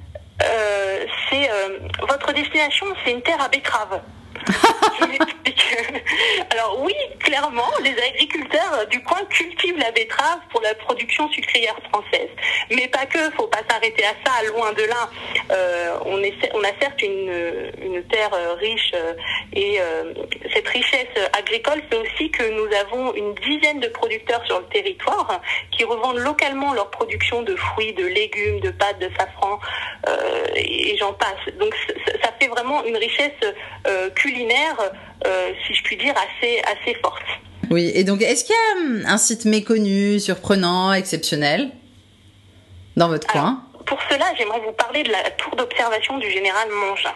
euh, 0.44 1.06
c'est 1.30 1.50
euh, 1.50 1.80
votre 2.08 2.34
destination, 2.34 2.86
c'est 3.04 3.12
une 3.12 3.22
terre 3.22 3.42
à 3.44 3.50
betterave. 3.50 4.00
Je 4.48 5.06
vous 5.06 5.12
explique. 5.12 5.37
Alors 6.50 6.80
oui, 6.82 6.94
clairement, 7.20 7.72
les 7.84 7.96
agriculteurs 8.02 8.88
du 8.90 9.04
coin 9.04 9.20
cultivent 9.30 9.78
la 9.78 9.92
betterave 9.92 10.40
pour 10.50 10.62
la 10.62 10.74
production 10.76 11.30
sucrière 11.30 11.76
française. 11.90 12.30
Mais 12.72 12.88
pas 12.88 13.06
que, 13.06 13.20
faut 13.32 13.48
pas 13.48 13.62
s'arrêter 13.70 14.04
à 14.06 14.14
ça, 14.26 14.44
loin 14.48 14.72
de 14.74 14.84
là. 14.84 15.10
Euh, 15.52 15.98
on, 16.06 16.24
a 16.64 16.68
certes 16.80 17.02
une, 17.02 18.04
terre 18.10 18.34
euh, 18.34 18.54
riche 18.54 18.92
euh, 18.94 19.14
et 19.54 19.78
euh, 19.82 20.14
cette 20.54 20.68
richesse 20.68 21.08
agricole 21.38 21.82
fait 21.90 21.98
aussi 21.98 22.32
que 22.32 22.44
nous 22.44 22.68
avons 22.76 23.14
une 23.16 23.34
dizaine 23.36 23.80
de 23.80 23.88
producteurs 23.88 24.46
sur 24.46 24.60
le 24.60 24.66
territoire 24.68 25.42
qui 25.72 25.84
revendent 25.84 26.18
localement 26.18 26.74
leur 26.74 26.90
production 26.90 27.42
de 27.44 27.56
fruits, 27.56 27.94
de 27.94 28.06
légumes, 28.06 28.60
de 28.62 28.70
pâtes, 28.70 29.00
de 29.00 29.10
safran 29.18 29.60
euh, 30.08 30.46
et 30.56 30.96
j'en 30.98 31.14
passe. 31.14 31.54
Donc 31.60 31.74
ça 32.22 32.32
fait 32.40 32.48
vraiment 32.48 32.84
une 32.86 32.98
richesse 32.98 33.32
euh, 33.88 34.10
culinaire, 34.12 34.76
euh, 34.80 34.90
si 35.24 35.74
je 35.74 35.84
puis 35.84 35.98
dire, 35.98 36.14
assez, 36.16 36.62
assez 36.62 36.96
forte. 37.02 37.24
Oui. 37.70 37.92
Et 37.94 38.04
donc, 38.04 38.22
est-ce 38.22 38.46
qu'il 38.46 38.56
y 38.56 38.58
a 38.58 38.82
hum, 38.82 39.04
un 39.06 39.18
site 39.18 39.46
méconnu, 39.46 40.20
surprenant, 40.20 40.94
exceptionnel 40.94 41.70
dans 42.96 43.10
votre 43.10 43.28
coin? 43.28 43.64
Pour 43.86 44.00
cela, 44.10 44.26
j'aimerais 44.38 44.60
vous 44.60 44.74
parler 44.74 45.04
de 45.04 45.12
la 45.12 45.30
tour 45.32 45.56
d'observation 45.56 46.18
du 46.18 46.30
général 46.30 46.70
Mangin. 46.70 47.16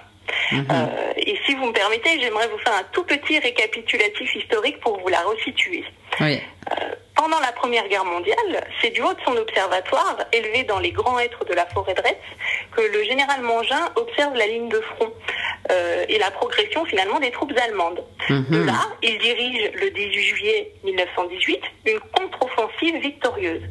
Mhm. 0.52 0.68
Euh, 0.72 1.14
et 1.18 1.38
si 1.46 1.56
vous 1.56 1.66
me 1.66 1.74
permettez, 1.74 2.20
j'aimerais 2.22 2.48
vous 2.48 2.58
faire 2.60 2.74
un 2.74 2.84
tout 2.92 3.04
petit 3.04 3.40
récapitulatif 3.40 4.36
historique 4.36 4.80
pour 4.80 5.00
vous 5.00 5.08
la 5.10 5.22
resituer. 5.22 5.84
Oui. 6.20 6.42
Pendant 7.16 7.40
la 7.40 7.52
Première 7.52 7.88
Guerre 7.88 8.06
mondiale, 8.06 8.66
c'est 8.82 8.90
du 8.90 9.02
haut 9.02 9.14
de 9.14 9.20
son 9.24 9.36
observatoire, 9.38 10.18
élevé 10.34 10.64
dans 10.64 10.80
les 10.80 10.92
grands 10.92 11.20
hêtres 11.20 11.46
de 11.46 11.54
la 11.54 11.68
forêt 11.68 11.94
de 11.94 12.02
Retz, 12.02 12.18
que 12.76 12.82
le 12.82 13.04
général 13.04 13.42
Mangin 13.42 13.90
observe 13.96 14.36
la 14.36 14.48
ligne 14.48 14.70
de 14.70 14.82
front 14.82 15.14
euh, 15.70 15.91
et 16.12 16.18
la 16.20 16.30
progression 16.32 16.86
finalement 16.86 17.20
des 17.20 17.32
troupes 17.32 17.54
allemandes. 17.58 18.04
De 18.30 18.36
Mhm. 18.36 18.66
là, 18.66 18.88
il 19.02 19.18
dirige 19.18 19.72
le 19.74 19.90
18 19.90 20.24
juillet 20.24 20.72
1918 20.84 21.62
une 21.86 22.00
contre-offensive 22.16 22.98
victorieuse. 23.02 23.62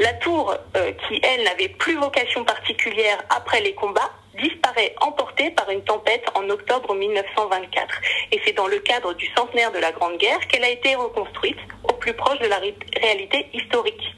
La 0.00 0.12
tour, 0.14 0.54
euh, 0.76 0.92
qui 1.08 1.20
elle 1.22 1.42
n'avait 1.44 1.68
plus 1.68 1.96
vocation 1.96 2.44
particulière 2.44 3.18
après 3.30 3.60
les 3.60 3.74
combats, 3.74 4.12
disparaît 4.40 4.94
emportée 5.00 5.50
par 5.50 5.68
une 5.70 5.82
tempête 5.82 6.24
en 6.36 6.48
octobre 6.48 6.94
1924. 6.94 8.00
Et 8.30 8.40
c'est 8.44 8.52
dans 8.52 8.68
le 8.68 8.78
cadre 8.78 9.12
du 9.14 9.26
centenaire 9.36 9.72
de 9.72 9.78
la 9.80 9.90
Grande 9.90 10.16
Guerre 10.18 10.38
qu'elle 10.46 10.62
a 10.62 10.68
été 10.70 10.94
reconstruite 10.94 11.58
au 11.82 11.92
plus 11.94 12.12
proche 12.14 12.38
de 12.38 12.46
la 12.46 12.58
ré- 12.58 12.76
réalité 13.02 13.46
historique. 13.52 14.14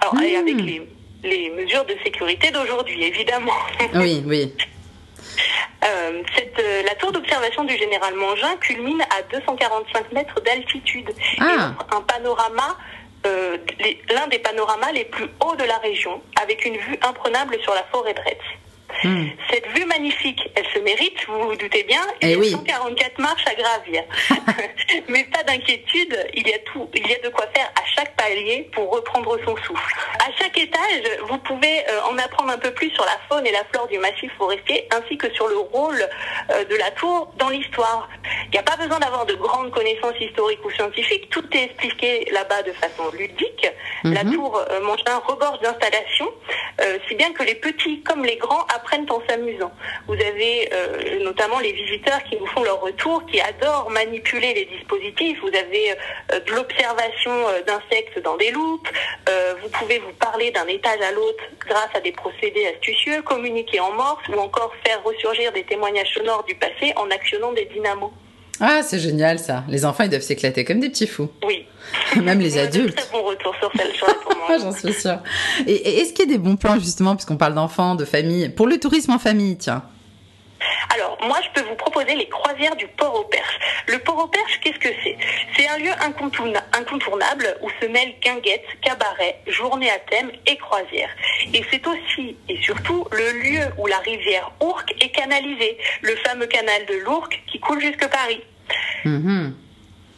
Alors, 0.00 0.20
et 0.22 0.36
Hmm. 0.36 0.40
avec 0.40 0.56
les, 0.60 0.82
les 1.22 1.50
mesures 1.50 1.84
de 1.84 1.94
sécurité 2.02 2.50
d'aujourd'hui, 2.50 3.04
évidemment. 3.04 3.52
Oui, 3.94 4.22
oui. 4.26 4.52
Euh, 5.84 6.22
cette, 6.36 6.58
euh, 6.58 6.82
la 6.82 6.94
tour 6.96 7.12
d'observation 7.12 7.64
du 7.64 7.76
général 7.76 8.14
Mangin 8.14 8.56
culmine 8.60 9.00
à 9.02 9.22
245 9.30 10.12
mètres 10.12 10.40
d'altitude 10.40 11.10
et 11.10 11.40
Ah. 11.40 11.72
offre 11.80 11.96
un 11.96 12.00
panorama, 12.02 12.76
euh, 13.26 13.56
l'un 14.12 14.26
des 14.28 14.38
panoramas 14.38 14.92
les 14.92 15.04
plus 15.04 15.28
hauts 15.44 15.56
de 15.56 15.64
la 15.64 15.78
région, 15.78 16.20
avec 16.40 16.64
une 16.64 16.76
vue 16.76 16.98
imprenable 17.02 17.56
sur 17.62 17.74
la 17.74 17.84
forêt 17.92 18.14
de 18.14 18.20
Retz. 18.20 18.38
Hmm. 19.04 19.26
Cette 19.50 19.66
vue 19.68 19.84
magnifique, 19.84 20.40
elle 20.56 20.66
se 20.74 20.78
mérite, 20.80 21.16
vous 21.28 21.48
vous 21.48 21.56
doutez 21.56 21.84
bien, 21.84 22.00
il 22.20 22.30
y 22.30 22.34
a 22.34 22.50
144 22.50 23.18
marches 23.18 23.44
à 23.46 23.54
gravir. 23.54 24.02
Mais 25.08 25.24
pas 25.24 25.42
d'inquiétude, 25.44 26.18
il 26.34 26.48
y 26.48 26.52
a 26.52 26.58
tout, 26.72 26.88
il 26.94 27.06
y 27.06 27.14
a 27.14 27.18
de 27.20 27.28
quoi 27.28 27.46
faire 27.54 27.70
à 27.76 27.84
chaque 27.96 28.16
palier 28.16 28.68
pour 28.72 28.90
reprendre 28.92 29.38
son 29.44 29.56
souffle. 29.58 29.94
À 30.18 30.32
chaque 30.36 30.58
étage, 30.58 31.02
vous 31.28 31.38
pouvez 31.38 31.80
euh, 31.88 32.00
en 32.10 32.18
apprendre 32.18 32.50
un 32.50 32.58
peu 32.58 32.72
plus 32.72 32.90
sur 32.90 33.04
la 33.04 33.18
faune 33.28 33.46
et 33.46 33.52
la 33.52 33.64
flore 33.72 33.86
du 33.86 33.98
massif 33.98 34.32
forestier, 34.36 34.88
ainsi 34.92 35.16
que 35.16 35.32
sur 35.32 35.48
le 35.48 35.58
rôle 35.58 36.02
euh, 36.50 36.64
de 36.64 36.76
la 36.76 36.90
tour 36.92 37.32
dans 37.38 37.50
l'histoire. 37.50 38.08
Il 38.46 38.50
n'y 38.50 38.58
a 38.58 38.62
pas 38.62 38.76
besoin 38.76 38.98
d'avoir 38.98 39.26
de 39.26 39.34
grandes 39.34 39.70
connaissances 39.70 40.18
historiques 40.20 40.64
ou 40.64 40.70
scientifiques, 40.70 41.30
tout 41.30 41.44
est 41.52 41.64
expliqué 41.64 42.28
là-bas 42.32 42.62
de 42.62 42.72
façon 42.72 43.10
ludique. 43.12 43.68
La 44.04 44.24
mhm. 44.24 44.34
tour 44.34 44.56
euh, 44.56 44.80
un 45.06 45.18
regorge 45.18 45.60
d'installations, 45.60 46.30
euh, 46.80 46.98
si 47.08 47.14
bien 47.14 47.32
que 47.32 47.42
les 47.42 47.54
petits 47.54 48.02
comme 48.02 48.24
les 48.24 48.36
grands 48.36 48.64
apprennent 48.74 48.87
en 49.10 49.22
s'amusant. 49.28 49.72
Vous 50.06 50.14
avez 50.14 50.68
euh, 50.72 51.22
notamment 51.24 51.58
les 51.60 51.72
visiteurs 51.72 52.22
qui 52.24 52.36
vous 52.36 52.46
font 52.46 52.62
leur 52.62 52.80
retour, 52.80 53.24
qui 53.26 53.40
adorent 53.40 53.90
manipuler 53.90 54.54
les 54.54 54.64
dispositifs. 54.64 55.38
Vous 55.40 55.48
avez 55.48 55.92
euh, 56.32 56.40
de 56.40 56.52
l'observation 56.52 57.32
d'insectes 57.66 58.18
dans 58.20 58.36
des 58.36 58.50
loupes. 58.50 58.88
vous 59.62 59.68
pouvez 59.70 59.98
vous 59.98 60.12
parler 60.12 60.50
d'un 60.50 60.66
étage 60.66 61.00
à 61.00 61.12
l'autre 61.12 61.44
grâce 61.66 61.90
à 61.94 62.00
des 62.00 62.12
procédés 62.12 62.66
astucieux, 62.66 63.22
communiquer 63.22 63.80
en 63.80 63.92
morse 63.92 64.26
ou 64.28 64.38
encore 64.38 64.72
faire 64.84 65.02
ressurgir 65.02 65.52
des 65.52 65.64
témoignages 65.64 66.12
sonores 66.14 66.44
du 66.44 66.54
passé 66.54 66.92
en 66.96 67.10
actionnant 67.10 67.52
des 67.52 67.66
dynamos. 67.66 68.12
Ah, 68.60 68.80
c'est 68.82 68.98
génial 68.98 69.38
ça. 69.38 69.64
Les 69.68 69.84
enfants, 69.84 70.04
ils 70.04 70.10
doivent 70.10 70.22
s'éclater 70.22 70.64
comme 70.64 70.80
des 70.80 70.88
petits 70.88 71.06
fous. 71.06 71.28
Oui. 71.46 71.64
Même 72.22 72.40
les 72.40 72.58
adultes. 72.58 72.96
Très 72.96 73.10
bon 73.12 73.24
retour 73.24 73.54
sur, 73.60 73.70
celle, 73.76 73.92
J'en 74.60 74.72
suis 74.72 74.92
sûre. 74.92 75.20
Et, 75.66 76.00
est-ce 76.00 76.12
qu'il 76.12 76.28
y 76.28 76.32
a 76.32 76.36
des 76.36 76.38
bons 76.38 76.56
plans 76.56 76.78
justement, 76.78 77.14
puisqu'on 77.14 77.36
parle 77.36 77.54
d'enfants, 77.54 77.94
de 77.94 78.04
famille, 78.04 78.48
pour 78.48 78.66
le 78.66 78.78
tourisme 78.78 79.12
en 79.12 79.18
famille, 79.18 79.56
tiens? 79.56 79.82
Moi, 81.22 81.38
je 81.42 81.60
peux 81.60 81.68
vous 81.68 81.74
proposer 81.74 82.14
les 82.14 82.28
croisières 82.28 82.76
du 82.76 82.86
port 82.86 83.14
au 83.14 83.24
Perche. 83.24 83.58
Le 83.86 83.98
port 83.98 84.18
au 84.18 84.26
Perche, 84.28 84.60
qu'est-ce 84.62 84.78
que 84.78 84.88
c'est? 85.02 85.16
C'est 85.56 85.68
un 85.68 85.78
lieu 85.78 85.90
incontournable 86.72 87.58
où 87.62 87.70
se 87.80 87.86
mêlent 87.86 88.14
guinguettes, 88.20 88.66
cabarets, 88.82 89.40
journées 89.46 89.90
à 89.90 89.98
thème 89.98 90.30
et 90.46 90.56
croisières. 90.56 91.10
Et 91.52 91.64
c'est 91.70 91.86
aussi 91.86 92.36
et 92.48 92.60
surtout 92.62 93.06
le 93.12 93.32
lieu 93.40 93.64
où 93.78 93.86
la 93.86 93.98
rivière 93.98 94.50
Ourcq 94.60 94.94
est 95.00 95.10
canalisée, 95.10 95.78
le 96.02 96.14
fameux 96.16 96.46
canal 96.46 96.86
de 96.86 96.94
l'Ourcq 97.04 97.42
qui 97.46 97.58
coule 97.58 97.80
jusque 97.80 98.08
Paris. 98.08 98.42
Mm-hmm 99.04 99.52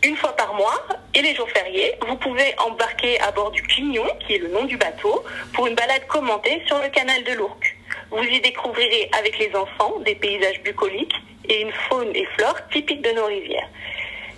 une 0.03 0.17
fois 0.17 0.35
par 0.35 0.55
mois 0.55 0.87
et 1.15 1.23
les 1.23 1.35
jours 1.35 1.49
fériés, 1.51 1.95
vous 2.07 2.17
pouvez 2.17 2.55
embarquer 2.59 3.21
à 3.21 3.31
bord 3.33 3.51
du 3.51 3.63
Clignon, 3.63 4.07
qui 4.21 4.35
est 4.35 4.39
le 4.39 4.49
nom 4.49 4.65
du 4.65 4.77
bateau, 4.77 5.25
pour 5.53 5.67
une 5.67 5.75
balade 5.75 6.07
commentée 6.07 6.63
sur 6.67 6.81
le 6.81 6.89
canal 6.89 7.23
de 7.25 7.33
l'Ourcq. 7.33 7.77
Vous 8.11 8.23
y 8.23 8.41
découvrirez 8.41 9.09
avec 9.19 9.39
les 9.39 9.51
enfants 9.55 10.01
des 10.05 10.15
paysages 10.15 10.61
bucoliques 10.63 11.15
et 11.49 11.63
une 11.63 11.73
faune 11.89 12.09
et 12.15 12.27
flore 12.37 12.57
typiques 12.73 13.03
de 13.03 13.11
nos 13.11 13.27
rivières. 13.27 13.69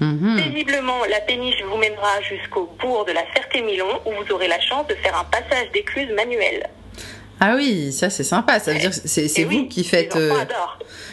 Mhm. 0.01 0.37
Paisiblement, 0.37 1.05
la 1.09 1.21
péniche 1.21 1.63
vous 1.63 1.77
mènera 1.77 2.21
jusqu'au 2.23 2.67
bourg 2.81 3.05
de 3.05 3.13
la 3.13 3.25
Ferté-Milon 3.35 4.01
où 4.07 4.11
vous 4.13 4.33
aurez 4.33 4.49
la 4.49 4.61
chance 4.61 4.87
de 4.89 4.95
faire 4.97 5.17
un 5.17 5.25
passage 5.25 5.71
d'écluse 5.73 6.09
manuel. 6.15 6.69
Ah 7.41 7.55
oui, 7.57 7.93
ça 7.93 8.11
c'est 8.11 8.25
sympa, 8.25 8.61
ça 8.61 8.73
veut 8.73 8.79
dire 8.79 8.93
c'est 8.93 9.45
vous 9.45 9.67
qui 9.67 9.85
faites... 9.85 10.17
Euh, 10.17 10.33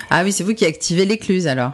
ah 0.10 0.22
oui, 0.24 0.32
c'est 0.32 0.44
vous 0.44 0.54
qui 0.54 0.66
activez 0.66 1.06
l'écluse 1.06 1.48
alors 1.48 1.74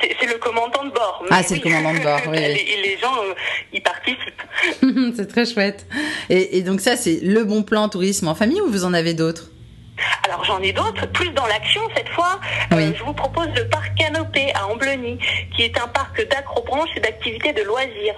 c'est 0.00 0.26
le 0.26 0.38
commandant 0.38 0.84
de 0.84 0.90
bord. 0.90 1.24
ah, 1.30 1.42
c'est 1.42 1.56
le 1.56 1.60
commandant 1.60 1.92
de 1.92 2.00
bord, 2.02 2.20
oui. 2.30 2.38
Et 2.38 2.82
les 2.82 2.98
gens, 2.98 3.14
euh, 3.22 3.34
ils 3.72 3.82
participent. 3.82 4.42
c'est 5.16 5.26
très 5.26 5.44
chouette. 5.44 5.86
Et, 6.30 6.58
et 6.58 6.62
donc 6.62 6.80
ça, 6.80 6.96
c'est 6.96 7.20
le 7.22 7.44
bon 7.44 7.62
plan 7.62 7.88
tourisme 7.88 8.28
en 8.28 8.34
famille 8.34 8.60
ou 8.60 8.70
vous 8.70 8.84
en 8.84 8.94
avez 8.94 9.14
d'autres? 9.14 9.50
Alors 10.24 10.44
j'en 10.44 10.60
ai 10.60 10.72
d'autres, 10.72 11.06
plus 11.06 11.30
dans 11.30 11.46
l'action 11.46 11.80
cette 11.94 12.08
fois. 12.10 12.40
Euh, 12.72 12.92
je 12.96 13.02
vous 13.02 13.12
propose 13.12 13.48
le 13.54 13.68
parc 13.68 13.94
Canopé 13.96 14.52
à 14.54 14.66
Ambleny, 14.66 15.18
qui 15.54 15.62
est 15.62 15.78
un 15.78 15.88
parc 15.88 16.26
d'acrobranche 16.28 16.65
et 16.96 17.00
d'activités 17.00 17.52
de 17.52 17.62
loisirs. 17.62 18.14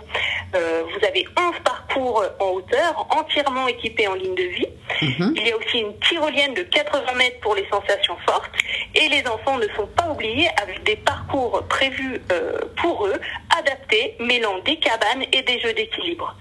Euh, 0.54 0.82
vous 0.84 1.06
avez 1.06 1.26
11 1.36 1.54
parcours 1.64 2.24
en 2.40 2.46
hauteur, 2.46 3.06
entièrement 3.10 3.68
équipés 3.68 4.08
en 4.08 4.14
ligne 4.14 4.34
de 4.34 4.42
vie. 4.42 4.66
Mhm. 5.02 5.34
Il 5.36 5.46
y 5.46 5.52
a 5.52 5.56
aussi 5.56 5.78
une 5.78 5.98
tyrolienne 6.00 6.54
de 6.54 6.62
80 6.62 7.12
mètres 7.16 7.40
pour 7.40 7.54
les 7.54 7.66
sensations 7.70 8.16
fortes. 8.26 8.50
Et 8.94 9.08
les 9.08 9.22
enfants 9.28 9.58
ne 9.58 9.66
sont 9.76 9.86
pas 9.86 10.10
oubliés 10.10 10.48
avec 10.62 10.82
des 10.84 10.96
parcours 10.96 11.62
prévus 11.68 12.20
euh, 12.32 12.58
pour 12.76 13.06
eux, 13.06 13.20
adaptés, 13.58 14.16
mêlant 14.20 14.58
des 14.64 14.76
cabanes 14.76 15.24
et 15.32 15.42
des 15.42 15.60
jeux 15.60 15.74
d'équilibre. 15.74 16.34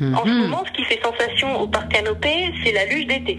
En 0.00 0.24
ce 0.24 0.30
mhm. 0.30 0.42
moment, 0.42 0.64
ce 0.64 0.72
qui 0.72 0.84
fait 0.84 1.00
sensation 1.02 1.60
au 1.60 1.66
parc 1.66 1.92
Canopé, 1.92 2.52
c'est 2.62 2.72
la 2.72 2.84
luge 2.86 3.06
d'été. 3.06 3.38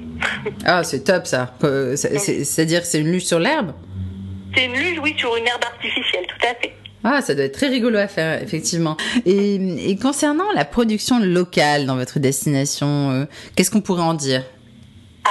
ah, 0.66 0.84
c'est 0.84 1.06
top 1.06 1.26
ça. 1.26 1.54
C'est-à-dire 1.96 2.86
c'est 2.86 3.00
une 3.00 3.12
luge 3.12 3.26
sur 3.26 3.40
l'herbe? 3.40 3.74
C'est 4.56 4.66
une 4.66 4.74
luge, 4.74 5.00
oui, 5.02 5.16
sur 5.18 5.36
une 5.36 5.48
herbe 5.48 5.64
artificielle, 5.64 6.26
tout 6.28 6.48
à 6.48 6.56
fait. 6.56 6.74
Ah, 7.04 7.22
ça 7.22 7.34
doit 7.34 7.46
être 7.46 7.54
très 7.54 7.68
rigolo 7.68 7.98
à 7.98 8.08
faire, 8.08 8.42
effectivement. 8.42 8.98
Et, 9.26 9.98
concernant 10.02 10.52
la 10.54 10.66
production 10.66 11.20
locale 11.20 11.86
dans 11.86 11.96
votre 11.96 12.20
destination, 12.20 13.12
euh, 13.12 13.26
qu'est-ce 13.56 13.72
qu'on 13.72 13.82
pourrait 13.82 14.04
en 14.04 14.14
dire? 14.14 14.44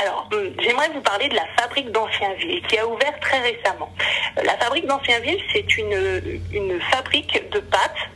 Alors, 0.02 0.28
hum, 0.32 0.50
j'aimerais 0.62 0.88
vous 0.94 1.00
parler 1.00 1.28
de 1.28 1.34
la 1.34 1.46
fabrique 1.58 1.90
d'Ancienville 1.92 2.62
qui 2.68 2.78
a 2.78 2.86
ouvert 2.86 3.18
très 3.20 3.40
récemment. 3.40 3.90
Euh, 4.38 4.42
la 4.44 4.56
fabrique 4.56 4.86
d'Ancienville, 4.86 5.38
c'est 5.52 5.76
une 5.76 6.80
fabrique 6.90 7.42
de 7.52 7.60
pâtes 7.60 8.08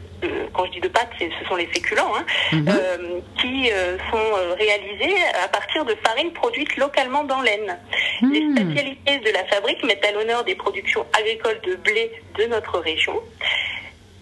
quand 0.53 0.67
je 0.67 0.73
dis 0.73 0.81
de 0.81 0.89
pâtes, 0.89 1.11
ce 1.19 1.49
sont 1.49 1.57
les 1.57 1.67
féculents, 1.67 2.13
hein, 2.17 2.25
mhm. 2.53 2.69
euh, 2.69 3.21
qui 3.41 3.71
euh, 3.73 3.97
sont 4.11 4.57
réalisés 4.59 5.15
à 5.43 5.49
partir 5.49 5.85
de 5.85 5.95
farines 6.05 6.33
produites 6.33 6.77
localement 6.77 7.25
dans 7.25 7.41
l'Aisne. 7.41 7.79
Les 8.23 8.41
hmm. 8.41 8.57
spécialités 8.57 9.19
de 9.19 9.31
la 9.31 9.45
fabrique 9.45 9.83
mettent 9.85 10.05
à 10.05 10.13
l'honneur 10.13 10.45
des 10.45 10.55
productions 10.55 11.05
agricoles 11.19 11.61
de 11.65 11.75
blé 11.77 12.11
de 12.39 12.45
notre 12.45 12.79
région. 12.79 13.15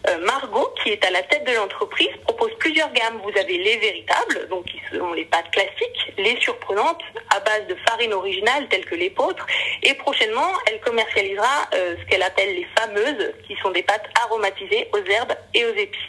Euh, 0.09 0.25
Margot, 0.25 0.73
qui 0.83 0.91
est 0.91 1.05
à 1.05 1.11
la 1.11 1.23
tête 1.23 1.47
de 1.47 1.53
l'entreprise, 1.55 2.09
propose 2.25 2.51
plusieurs 2.59 2.91
gammes. 2.93 3.19
Vous 3.23 3.39
avez 3.39 3.59
les 3.59 3.77
véritables, 3.77 4.49
donc 4.49 4.65
qui 4.65 4.81
sont 4.97 5.13
les 5.13 5.27
pâtes 5.27 5.51
classiques, 5.53 6.15
les 6.17 6.41
surprenantes 6.41 7.03
à 7.29 7.41
base 7.41 7.67
de 7.69 7.77
farine 7.87 8.15
originale 8.15 8.67
telles 8.71 8.87
que 8.87 8.95
l'épeautre, 8.95 9.47
et 9.83 9.93
prochainement, 9.95 10.49
elle 10.67 10.81
commercialisera 10.81 11.69
euh, 11.75 11.97
ce 12.01 12.11
qu'elle 12.11 12.23
appelle 12.23 12.55
les 12.55 12.67
fameuses, 12.79 13.33
qui 13.47 13.55
sont 13.63 13.71
des 13.73 13.83
pâtes 13.83 14.07
aromatisées 14.25 14.89
aux 14.95 15.11
herbes 15.11 15.35
et 15.53 15.65
aux 15.67 15.75
épices. 15.75 16.01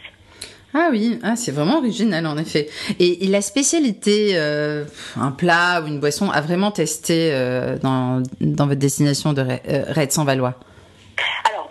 Ah 0.73 0.87
oui, 0.89 1.19
ah, 1.21 1.35
c'est 1.35 1.51
vraiment 1.51 1.79
original 1.79 2.25
en 2.25 2.37
effet. 2.37 2.69
Et, 2.97 3.27
la 3.27 3.41
spécialité, 3.41 4.31
euh, 4.35 4.85
un 5.19 5.31
plat 5.31 5.81
ou 5.81 5.87
une 5.87 5.99
boisson, 5.99 6.31
a 6.31 6.39
vraiment 6.39 6.71
testé 6.71 7.29
dans, 7.83 8.23
dans 8.39 8.67
votre 8.67 8.79
destination 8.79 9.33
de 9.33 9.41
Red 9.41 10.13
sans 10.13 10.23
Valois 10.23 10.57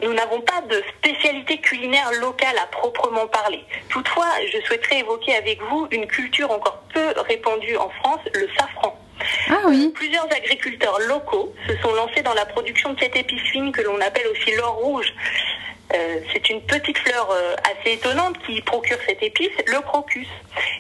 nous 0.03 0.13
n'avons 0.13 0.41
pas 0.41 0.61
de 0.63 0.83
spécialité 0.99 1.59
culinaire 1.59 2.11
locale 2.21 2.57
à 2.59 2.67
proprement 2.67 3.27
parler. 3.27 3.65
Toutefois, 3.89 4.29
je 4.53 4.61
souhaiterais 4.67 5.01
évoquer 5.01 5.35
avec 5.37 5.61
vous 5.63 5.89
une 5.91 6.07
culture 6.07 6.51
encore 6.51 6.83
peu 6.93 7.13
répandue 7.29 7.77
en 7.77 7.89
France, 7.91 8.21
le 8.35 8.49
safran. 8.59 8.99
Ah 9.51 9.63
oui. 9.69 9.93
Plusieurs 9.95 10.27
agriculteurs 10.33 10.99
locaux 11.01 11.53
se 11.69 11.77
sont 11.79 11.93
lancés 11.93 12.23
dans 12.23 12.35
la 12.35 12.47
production 12.47 12.93
de 12.95 13.01
cette 13.01 13.17
épice 13.17 13.43
fine 13.43 13.73
que 13.73 13.83
l'on 13.83 14.01
appelle 14.01 14.27
aussi 14.29 14.55
l'or 14.57 14.77
rouge. 14.77 15.13
Euh, 15.93 16.21
c'est 16.33 16.49
une 16.49 16.63
petite 16.63 16.97
fleur 16.99 17.29
euh, 17.33 17.55
assez 17.65 17.95
étonnante 17.95 18.37
qui 18.47 18.61
procure 18.63 18.97
cette 19.07 19.23
épice, 19.23 19.51
le 19.67 19.81
crocus. 19.81 20.29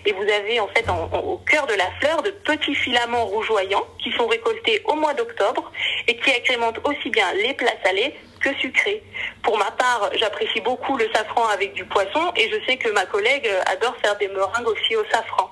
Et 0.07 0.12
vous 0.12 0.23
avez 0.23 0.61
en 0.61 0.69
fait 0.69 0.85
au 0.89 1.39
cœur 1.39 1.67
de 1.67 1.75
la 1.75 1.91
fleur 2.00 2.23
de 2.23 2.31
petits 2.31 2.77
filaments 2.77 3.27
rougeoyants 3.27 3.87
qui 3.99 4.12
sont 4.12 4.29
récoltés 4.29 4.83
au 4.85 4.95
mois 4.95 5.12
d'octobre 5.15 5.71
et 6.07 6.17
qui 6.17 6.31
agrémentent 6.31 6.79
aussi 6.85 7.11
bien 7.11 7.27
les 7.35 7.55
plats 7.55 7.75
salés 7.85 8.15
que 8.41 8.55
sucrés. 8.57 9.03
Pour 9.43 9.59
ma 9.59 9.71
part, 9.71 10.11
j'apprécie 10.19 10.61
beaucoup 10.61 10.97
le 10.97 11.07
safran 11.15 11.47
avec 11.49 11.75
du 11.75 11.85
poisson 11.85 12.33
et 12.37 12.51
je 12.51 12.57
sais 12.67 12.77
que 12.77 12.91
ma 12.91 13.07
collègue 13.07 13.49
adore 13.67 13.97
faire 13.99 14.17
des 14.19 14.29
meringues 14.29 14.67
aussi 14.67 14.97
au 14.97 15.05
safran. 15.11 15.51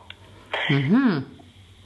Mhm. 0.71 1.25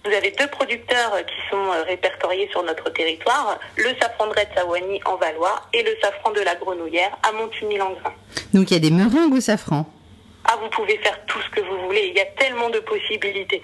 Vous 0.05 0.13
avez 0.13 0.33
deux 0.33 0.49
producteurs 0.49 1.13
qui 1.27 1.51
sont 1.51 1.65
euh, 1.65 1.85
répertoriés 1.85 2.49
sur 2.51 2.65
notre 2.65 2.91
territoire, 2.91 3.59
le 3.77 3.91
safran 4.01 4.27
de 4.27 4.33
Red 4.33 5.03
en 5.05 5.17
Valois 5.17 5.63
et 5.73 5.83
le 5.85 5.97
safran 6.03 6.33
de 6.33 6.41
la 6.41 6.57
Grenouillère 6.57 7.17
à 7.23 7.31
Montigny-Langres. 7.33 8.13
Donc 8.53 8.71
il 8.71 8.75
y 8.75 8.77
a 8.77 8.81
des 8.81 8.91
meringues 8.91 9.35
au 9.35 9.41
safran 9.41 9.87
ah, 10.45 10.59
vous 10.61 10.69
pouvez 10.71 10.99
faire 10.99 11.25
tout 11.27 11.39
ce 11.41 11.51
que 11.51 11.61
vous 11.61 11.87
voulez. 11.87 12.09
Il 12.09 12.17
y 12.17 12.21
a 12.21 12.27
tellement 12.37 12.69
de 12.69 12.81
possibilités. 12.81 13.63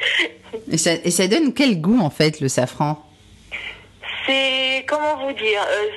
Et 0.71 0.78
ça, 0.78 0.92
et 0.92 1.11
ça 1.11 1.26
donne 1.26 1.52
quel 1.52 1.80
goût, 1.80 1.99
en 2.00 2.11
fait, 2.11 2.40
le 2.40 2.49
safran? 2.49 3.04
C'est, 4.25 4.85
comment 4.87 5.16
vous 5.26 5.33
dire, 5.33 5.61
euh, 5.68 5.88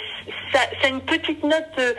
ça, 0.52 0.60
ça, 0.82 0.88
a 0.88 0.90
une 0.90 1.02
petite 1.02 1.44
note 1.44 1.64
euh, 1.80 1.94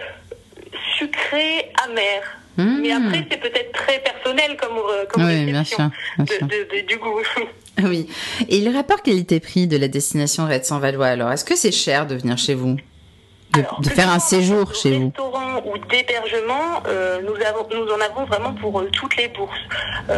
sucrée, 0.99 1.71
amère. 1.89 2.39
Mmh. 2.57 2.81
Mais 2.83 2.93
après, 2.93 3.27
c'est 3.31 3.41
peut-être 3.41 3.73
très 3.73 3.99
personnel 4.01 4.57
comme, 4.59 4.79
comme 5.09 5.25
oui, 5.25 5.47
bien 5.47 5.65
sûr, 5.65 5.91
du 6.19 6.97
goût. 6.97 7.23
Oui. 7.83 8.07
Et 8.51 8.61
le 8.61 8.71
rapport 8.71 9.03
qualité-prix 9.03 9.67
de 9.67 9.79
la 9.79 9.89
destination 9.89 10.47
Red 10.47 10.67
sans 10.67 10.79
Valois, 10.79 11.07
alors, 11.07 11.33
est-ce 11.33 11.45
que 11.45 11.57
c'est 11.57 11.73
cher 11.73 12.07
de 12.07 12.15
venir 12.15 12.37
chez 12.37 12.55
vous? 12.55 12.77
De, 13.53 13.89
faire 13.89 14.11
un 14.11 14.19
séjour 14.19 14.75
chez 14.75 14.99
vous 14.99 15.07
restaurant 15.07 15.63
ou 15.67 15.79
d'hébergement, 15.91 16.83
nous, 17.23 17.35
avons, 17.47 17.67
nous 17.71 17.93
en 17.93 18.01
avons 18.01 18.25
vraiment 18.27 18.53
pour 18.55 18.83
toutes 18.93 19.17
les 19.17 19.29
bourses. 19.29 19.61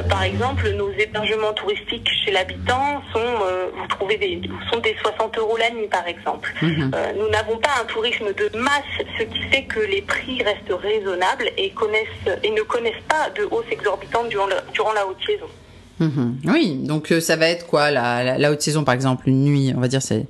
par 0.09 0.23
exemple, 0.23 0.69
nos 0.71 0.91
hébergements 0.91 1.53
touristiques 1.53 2.09
chez 2.25 2.31
l'habitant 2.31 3.03
sont, 3.13 3.21
vous 3.21 3.87
trouvez 3.89 4.17
des, 4.17 4.41
sont 4.73 4.79
des 4.81 4.97
60 5.03 5.39
euros 5.39 5.57
la 5.57 5.71
nuit, 5.71 5.89
par 5.89 6.07
exemple. 6.07 6.53
Mhm. 6.63 6.91
nous 7.19 7.29
n'avons 7.31 7.59
pas 7.59 7.71
un 7.81 7.85
tourisme 7.87 8.27
de 8.37 8.57
masse, 8.59 9.07
ce 9.19 9.25
qui 9.25 9.43
fait 9.51 9.65
que 9.65 9.81
les 9.81 10.03
prix 10.03 10.43
restent 10.43 10.81
raisonnables 10.81 11.51
et, 11.57 11.71
connaissent, 11.71 12.39
et 12.43 12.51
ne 12.51 12.63
connaissent 12.63 12.95
pas 13.09 13.31
de 13.37 13.45
hausse 13.51 13.67
exorbitante 13.71 14.29
durant, 14.29 14.49
durant 14.73 14.93
la 14.93 15.07
haute 15.07 15.25
saison. 15.27 15.47
Mhm. 16.01 16.41
Oui, 16.47 16.79
donc 16.83 17.13
euh, 17.13 17.21
ça 17.21 17.37
va 17.37 17.49
être 17.49 17.67
quoi 17.67 17.91
la, 17.91 18.37
la, 18.37 18.51
haute 18.51 18.63
saison 18.63 18.85
par 18.85 18.95
exemple, 18.95 19.29
une 19.29 19.45
nuit, 19.45 19.73
on 19.77 19.81
va 19.81 19.89
dire 19.89 20.03
c'est 20.03 20.27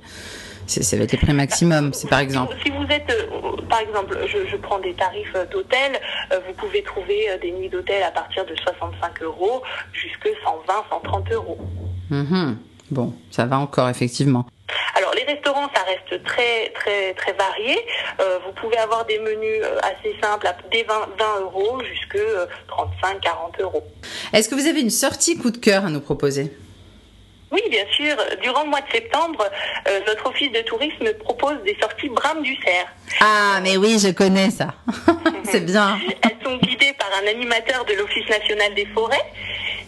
ça 0.67 0.97
va 0.97 1.03
être 1.03 1.11
les 1.11 1.17
prix 1.17 1.33
maximum, 1.33 1.93
c'est 1.93 2.09
par 2.09 2.19
exemple. 2.19 2.55
Si 2.63 2.71
vous 2.71 2.85
êtes, 2.89 3.09
euh, 3.09 3.61
par 3.69 3.79
exemple, 3.79 4.17
je, 4.27 4.55
prends 4.57 4.79
des 4.79 4.93
tarifs 4.93 5.35
d'hôtel, 5.51 5.99
euh, 6.31 6.39
vous 6.47 6.53
pouvez 6.53 6.81
trouver 6.83 7.27
des 7.41 7.51
nuits 7.51 7.69
d'hôtel 7.69 8.01
à 8.03 8.11
partir 8.11 8.45
de 8.45 8.55
65 8.55 9.21
euros 9.21 9.61
jusque 9.93 10.29
120, 10.43 10.73
130 10.89 11.31
euros. 11.31 11.59
Mhm. 12.09 12.57
Bon, 12.91 13.13
ça 13.31 13.45
va 13.45 13.57
encore 13.57 13.89
effectivement. 13.89 14.45
Alors 14.95 15.11
les 15.13 15.23
restaurants, 15.23 15.67
ça 15.73 15.81
reste 15.83 16.23
très 16.23 16.69
très 16.69 17.13
très 17.13 17.33
varié. 17.33 17.77
Euh, 18.19 18.39
vous 18.45 18.53
pouvez 18.53 18.77
avoir 18.77 19.05
des 19.05 19.19
menus 19.19 19.61
euh, 19.61 19.77
assez 19.79 20.15
simples, 20.21 20.47
des 20.71 20.83
20, 20.83 20.93
20 21.17 21.41
euros 21.41 21.81
jusque 21.83 22.17
35, 22.67 23.15
euh, 23.15 23.19
40 23.21 23.59
euros. 23.61 23.83
Est-ce 24.33 24.47
que 24.47 24.55
vous 24.55 24.67
avez 24.67 24.81
une 24.81 24.89
sortie 24.89 25.37
coup 25.37 25.51
de 25.51 25.57
cœur 25.57 25.85
à 25.85 25.89
nous 25.89 25.99
proposer? 25.99 26.51
Oui, 27.51 27.61
bien 27.69 27.85
sûr. 27.91 28.15
Durant 28.41 28.63
le 28.63 28.69
mois 28.69 28.81
de 28.81 28.91
septembre, 28.91 29.49
notre 30.07 30.27
office 30.27 30.51
de 30.51 30.61
tourisme 30.61 31.13
propose 31.19 31.61
des 31.63 31.77
sorties 31.79 32.09
Brame 32.09 32.41
du 32.41 32.55
Cerf. 32.63 32.87
Ah, 33.21 33.59
mais 33.61 33.77
oui, 33.77 33.97
je 33.99 34.11
connais 34.11 34.49
ça. 34.49 34.73
C'est 35.43 35.65
bien. 35.65 35.99
Elles 36.23 36.37
sont 36.43 36.57
guidées 36.57 36.93
par 36.93 37.09
un 37.23 37.27
animateur 37.27 37.85
de 37.85 37.93
l'Office 37.93 38.27
national 38.29 38.73
des 38.73 38.85
forêts 38.87 39.25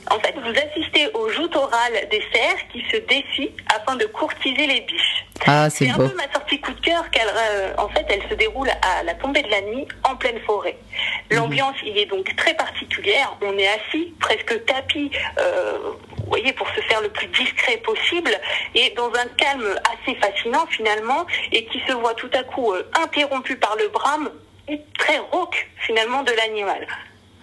en 0.09 0.19
fait, 0.19 0.33
vous 0.35 0.51
assistez 0.51 1.09
aux 1.13 1.29
joutes 1.29 1.55
orales 1.55 2.07
des 2.09 2.21
cerfs 2.33 2.67
qui 2.71 2.83
se 2.91 2.97
défient 2.97 3.51
afin 3.73 3.95
de 3.95 4.05
courtiser 4.05 4.67
les 4.67 4.81
biches. 4.81 5.25
Ah, 5.45 5.69
c'est 5.69 5.89
un 5.89 5.95
peu 5.95 6.13
ma 6.15 6.31
sortie 6.31 6.59
coup 6.59 6.73
de 6.73 6.79
cœur, 6.79 7.09
car 7.11 7.25
euh, 7.27 7.73
en 7.77 7.89
fait, 7.89 8.05
elle 8.09 8.27
se 8.29 8.33
déroule 8.35 8.69
à 8.69 9.03
la 9.03 9.13
tombée 9.15 9.41
de 9.41 9.49
la 9.49 9.61
nuit 9.61 9.87
en 10.03 10.15
pleine 10.15 10.39
forêt. 10.45 10.77
Mhm. 11.31 11.37
L'ambiance 11.37 11.75
il 11.85 11.97
est 11.97 12.05
donc 12.05 12.33
très 12.35 12.53
particulière. 12.53 13.35
On 13.41 13.57
est 13.57 13.67
assis, 13.67 14.13
presque 14.19 14.65
tapis, 14.65 15.11
euh, 15.39 15.77
vous 16.27 16.33
voyez, 16.33 16.51
pour 16.51 16.67
se 16.67 16.81
faire 16.81 17.01
le 17.01 17.07
plus 17.07 17.27
discret 17.27 17.77
possible, 17.77 18.31
et 18.75 18.93
dans 18.97 19.07
un 19.07 19.27
calme 19.37 19.63
assez 19.93 20.13
fascinant 20.19 20.65
finalement, 20.67 21.25
et 21.53 21.65
qui 21.67 21.79
se 21.87 21.93
voit 21.93 22.13
tout 22.15 22.29
à 22.33 22.43
coup 22.43 22.73
euh, 22.73 22.83
interrompu 23.01 23.55
par 23.55 23.77
le 23.77 23.87
brame 23.87 24.29
très 24.97 25.19
rauque 25.31 25.69
finalement 25.85 26.23
de 26.23 26.31
l'animal. 26.31 26.85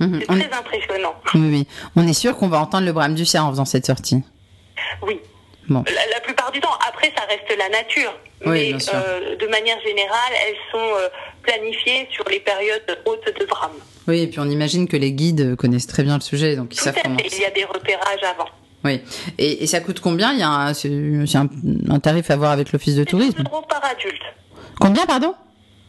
Mhm. 0.01 0.21
C'est 0.21 0.27
très 0.27 0.53
impressionnant. 0.53 1.15
Oui, 1.35 1.49
oui. 1.51 1.67
On 1.97 2.07
est 2.07 2.13
sûr 2.13 2.37
qu'on 2.37 2.49
va 2.49 2.59
entendre 2.59 2.85
le 2.85 2.93
brame 2.93 3.15
du 3.15 3.25
chien 3.25 3.43
en 3.43 3.51
faisant 3.51 3.65
cette 3.65 3.87
sortie. 3.87 4.23
Oui. 5.01 5.19
Bon. 5.71 5.83
La, 6.13 6.21
plupart 6.21 6.53
du 6.53 6.61
temps, 6.61 6.77
après, 6.87 7.11
ça 7.17 7.25
reste 7.25 7.59
la 7.59 7.71
nature. 7.71 8.13
mais 8.45 8.75
euh, 8.75 9.37
de 9.37 9.47
manière 9.47 9.81
générale, 9.81 10.33
elles 10.47 10.57
sont 10.71 10.79
euh, 10.79 11.09
planifiées 11.43 12.07
sur 12.11 12.29
les 12.29 12.41
périodes 12.41 12.99
hautes 13.07 13.41
de 13.41 13.47
brame. 13.47 13.79
Oui, 14.07 14.21
et 14.21 14.27
puis 14.27 14.41
on 14.41 14.51
imagine 14.51 14.87
que 14.87 14.99
les 14.99 15.13
guides 15.13 15.57
connaissent 15.57 15.87
très 15.87 16.03
bien 16.03 16.17
le 16.17 16.21
sujet, 16.21 16.57
donc 16.57 16.75
ils 16.75 16.79
savent 16.79 16.99
comment. 17.03 17.17
Il 17.25 17.41
y 17.41 17.47
a 17.47 17.51
des 17.51 17.65
repérages 17.65 18.23
avant. 18.23 18.51
Oui. 18.85 19.01
Et, 19.39 19.67
ça 19.67 19.81
coûte 19.81 20.01
combien? 20.01 20.33
Il 20.33 20.39
y 20.39 20.43
a 20.43 20.51
un, 20.51 20.73
un, 21.89 22.01
tarif 22.01 22.31
à 22.31 22.37
voir 22.37 22.53
avec 22.53 22.73
l'office 22.73 22.97
de 22.97 23.05
tourisme 23.05 23.43
12 23.43 23.47
euros 23.51 23.65
par 23.69 23.83
adulte. 23.85 24.23
Combien, 24.79 25.07
pardon? 25.07 25.35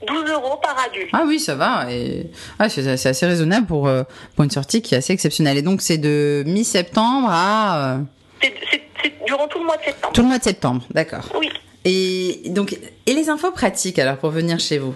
12 0.07 0.29
euros 0.31 0.57
par 0.61 0.77
adulte. 0.79 1.09
Ah 1.13 1.23
oui, 1.25 1.39
ça 1.39 1.55
va. 1.55 1.91
Et... 1.91 2.31
Ah, 2.59 2.69
c'est 2.69 2.87
assez 2.87 3.25
raisonnable 3.25 3.67
pour, 3.67 3.87
euh, 3.87 4.03
pour 4.35 4.43
une 4.43 4.51
sortie 4.51 4.81
qui 4.81 4.95
est 4.95 4.99
assez 4.99 5.13
exceptionnelle. 5.13 5.57
Et 5.57 5.61
donc, 5.61 5.81
c'est 5.81 5.97
de 5.97 6.43
mi-septembre 6.45 7.27
à... 7.29 7.95
Euh, 7.95 7.97
c'est 8.41 9.25
durant 9.25 9.47
tout 9.47 9.59
le 9.59 9.65
mois 9.65 9.77
de 9.77 9.83
septembre. 9.83 10.13
Tout 10.13 10.21
le 10.21 10.27
mois 10.27 10.37
de 10.37 10.43
septembre, 10.43 10.85
d'accord. 10.91 11.29
Oui. 11.37 11.49
Et 11.83 12.41
donc, 12.47 12.77
et 13.05 13.13
les 13.13 13.29
infos 13.29 13.51
pratiques 13.51 13.99
alors 13.99 14.17
pour 14.17 14.31
venir 14.31 14.59
chez 14.59 14.79
vous? 14.79 14.95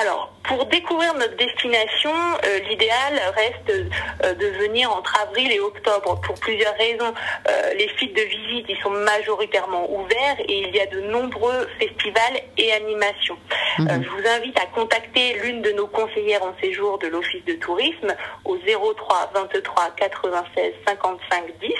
Alors, 0.00 0.31
pour 0.44 0.66
découvrir 0.66 1.14
notre 1.14 1.36
destination, 1.36 2.10
euh, 2.44 2.58
l'idéal 2.68 3.14
reste 3.34 3.90
euh, 4.24 4.34
de 4.34 4.46
venir 4.58 4.90
entre 4.90 5.14
avril 5.20 5.50
et 5.52 5.60
octobre 5.60 6.20
pour 6.20 6.34
plusieurs 6.40 6.74
raisons. 6.74 7.14
Euh, 7.48 7.74
les 7.74 7.88
sites 7.98 8.14
de 8.16 8.22
visite 8.22 8.66
ils 8.68 8.78
sont 8.82 8.90
majoritairement 8.90 9.90
ouverts 9.90 10.40
et 10.40 10.62
il 10.62 10.74
y 10.74 10.80
a 10.80 10.86
de 10.86 11.00
nombreux 11.00 11.68
festivals 11.78 12.40
et 12.56 12.72
animations. 12.72 13.38
Mhm. 13.78 14.02
je 14.04 14.08
vous 14.08 14.28
invite 14.28 14.58
à 14.58 14.66
contacter 14.66 15.34
l'une 15.42 15.62
de 15.62 15.72
nos 15.72 15.86
conseillères 15.86 16.42
en 16.42 16.54
séjour 16.60 16.98
de 16.98 17.06
l'Office 17.06 17.44
de 17.46 17.54
tourisme 17.54 18.14
au 18.44 18.56
03 18.58 19.30
23 19.34 19.90
96 19.96 20.72
55 20.86 21.44
10 21.60 21.72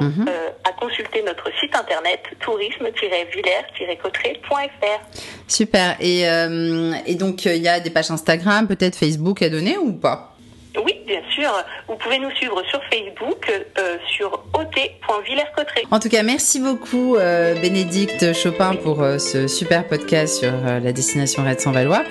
mhm. 0.00 0.26
euh, 0.28 0.50
à 0.64 0.72
consulter 0.72 1.22
notre 1.22 1.48
site 1.60 1.74
internet 1.74 2.20
tourisme-villers-cotterêts.fr. 2.40 5.00
Super. 5.48 5.96
Et, 6.00 6.28
euh, 6.28 6.94
et 7.06 7.14
donc, 7.14 7.44
il 7.44 7.62
y 7.62 7.68
a 7.68 7.80
des 7.80 7.90
pages 7.90 8.10
Instagram, 8.10 8.66
peut-être 8.66 8.96
Facebook 8.96 9.42
à 9.42 9.48
donner 9.48 9.78
ou 9.78 9.92
pas? 9.92 10.34
Oui, 10.82 10.92
bien 11.06 11.20
sûr. 11.30 11.50
Vous 11.88 11.94
pouvez 11.96 12.18
nous 12.18 12.30
suivre 12.32 12.60
sur 12.68 12.80
Facebook, 12.90 13.50
euh, 13.78 13.96
sur 14.08 14.44
ot.villers-cotterêts. 14.54 15.84
En 15.90 16.00
tout 16.00 16.08
cas, 16.08 16.22
merci 16.22 16.60
beaucoup 16.60 17.16
euh, 17.16 17.54
Bénédicte 17.60 18.32
Chopin 18.32 18.74
pour 18.74 19.02
euh, 19.02 19.18
ce 19.18 19.46
super 19.46 19.86
podcast 19.86 20.40
sur 20.40 20.52
la 20.52 20.92
destination 20.92 21.44
Red 21.44 21.60
sans 21.60 21.70
Valois. 21.70 22.02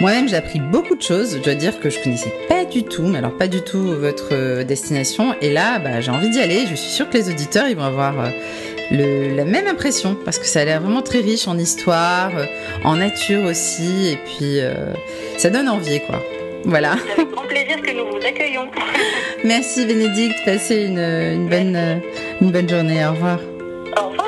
Moi-même, 0.00 0.28
j'ai 0.28 0.36
appris 0.36 0.60
beaucoup 0.60 0.96
de 0.96 1.02
choses. 1.02 1.36
Je 1.36 1.42
dois 1.42 1.54
dire 1.54 1.78
que 1.78 1.90
je 1.90 2.02
connaissais 2.02 2.32
pas 2.48 2.55
du 2.70 2.84
tout, 2.84 3.02
mais 3.02 3.18
alors 3.18 3.36
pas 3.36 3.48
du 3.48 3.62
tout 3.62 3.82
votre 3.82 4.62
destination. 4.62 5.34
Et 5.40 5.52
là, 5.52 5.78
bah, 5.78 6.00
j'ai 6.00 6.10
envie 6.10 6.30
d'y 6.30 6.40
aller. 6.40 6.66
Je 6.68 6.74
suis 6.74 6.90
sûre 6.90 7.08
que 7.08 7.16
les 7.16 7.28
auditeurs, 7.30 7.68
ils 7.68 7.76
vont 7.76 7.84
avoir 7.84 8.14
le, 8.90 9.34
la 9.34 9.44
même 9.44 9.66
impression 9.66 10.16
parce 10.24 10.38
que 10.38 10.46
ça 10.46 10.60
a 10.60 10.64
l'air 10.64 10.80
vraiment 10.80 11.02
très 11.02 11.20
riche 11.20 11.48
en 11.48 11.58
histoire, 11.58 12.30
en 12.84 12.96
nature 12.96 13.44
aussi. 13.44 14.08
Et 14.08 14.16
puis, 14.16 14.60
ça 15.38 15.50
donne 15.50 15.68
envie, 15.68 16.00
quoi. 16.00 16.22
Voilà. 16.66 16.96
C'est 17.06 17.20
avec 17.22 17.30
grand 17.32 17.46
plaisir 17.46 17.80
que 17.80 17.92
nous 17.92 18.06
vous 18.10 18.26
accueillons. 18.26 18.68
Merci 19.44 19.86
Bénédicte, 19.86 20.36
passez 20.44 20.82
une, 20.82 20.98
une, 20.98 21.48
bonne, 21.48 22.02
une 22.40 22.50
bonne 22.50 22.68
journée. 22.68 23.06
Au 23.06 23.10
revoir. 23.10 23.38
Au 23.96 24.08
revoir. 24.08 24.25